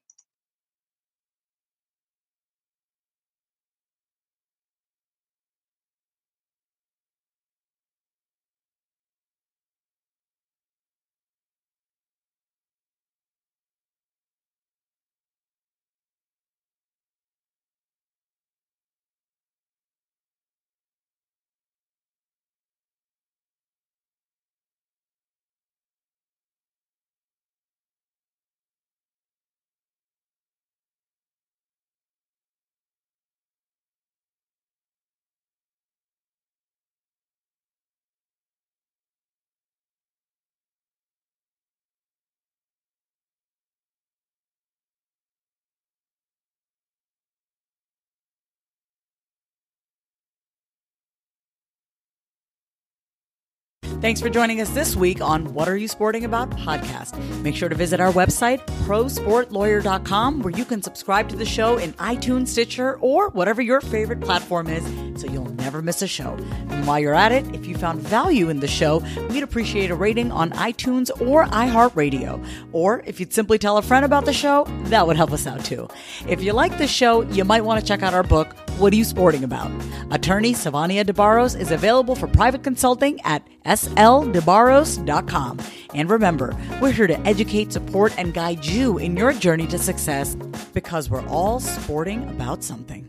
Thanks 54.01 54.19
for 54.19 54.29
joining 54.29 54.61
us 54.61 54.69
this 54.71 54.95
week 54.95 55.21
on 55.21 55.53
What 55.53 55.69
Are 55.69 55.77
You 55.77 55.87
Sporting 55.87 56.25
About 56.25 56.49
podcast. 56.49 57.15
Make 57.43 57.55
sure 57.55 57.69
to 57.69 57.75
visit 57.75 57.99
our 57.99 58.11
website, 58.11 58.57
prosportlawyer.com, 58.87 60.41
where 60.41 60.51
you 60.51 60.65
can 60.65 60.81
subscribe 60.81 61.29
to 61.29 61.35
the 61.35 61.45
show 61.45 61.77
in 61.77 61.93
iTunes, 61.93 62.47
Stitcher, 62.47 62.97
or 62.97 63.29
whatever 63.29 63.61
your 63.61 63.79
favorite 63.79 64.19
platform 64.19 64.65
is 64.69 64.83
so 65.21 65.31
you'll 65.31 65.53
never 65.53 65.83
miss 65.83 66.01
a 66.01 66.07
show. 66.07 66.35
And 66.69 66.87
while 66.87 66.99
you're 66.99 67.13
at 67.13 67.31
it, 67.31 67.45
if 67.53 67.67
you 67.67 67.77
found 67.77 68.01
value 68.01 68.49
in 68.49 68.59
the 68.59 68.67
show, 68.67 69.03
we'd 69.29 69.43
appreciate 69.43 69.91
a 69.91 69.95
rating 69.95 70.31
on 70.31 70.49
iTunes 70.53 71.11
or 71.21 71.45
iHeartRadio. 71.45 72.43
Or 72.71 73.03
if 73.05 73.19
you'd 73.19 73.33
simply 73.33 73.59
tell 73.59 73.77
a 73.77 73.83
friend 73.83 74.03
about 74.03 74.25
the 74.25 74.33
show, 74.33 74.65
that 74.85 75.05
would 75.05 75.15
help 75.15 75.31
us 75.31 75.45
out 75.45 75.63
too. 75.63 75.87
If 76.27 76.41
you 76.41 76.53
like 76.53 76.79
the 76.79 76.87
show, 76.87 77.21
you 77.21 77.45
might 77.45 77.65
want 77.65 77.79
to 77.79 77.85
check 77.85 78.01
out 78.01 78.15
our 78.15 78.23
book, 78.23 78.55
what 78.77 78.93
are 78.93 78.95
you 78.95 79.03
sporting 79.03 79.43
about? 79.43 79.71
Attorney 80.11 80.53
Savania 80.53 81.03
DeBarros 81.03 81.59
is 81.59 81.71
available 81.71 82.15
for 82.15 82.27
private 82.27 82.63
consulting 82.63 83.21
at 83.21 83.45
sldebarros.com. 83.65 85.59
And 85.93 86.09
remember, 86.09 86.57
we're 86.81 86.91
here 86.91 87.07
to 87.07 87.19
educate, 87.21 87.71
support, 87.71 88.13
and 88.17 88.33
guide 88.33 88.65
you 88.65 88.97
in 88.97 89.15
your 89.15 89.33
journey 89.33 89.67
to 89.67 89.77
success 89.77 90.35
because 90.73 91.09
we're 91.09 91.27
all 91.27 91.59
sporting 91.59 92.27
about 92.29 92.63
something. 92.63 93.07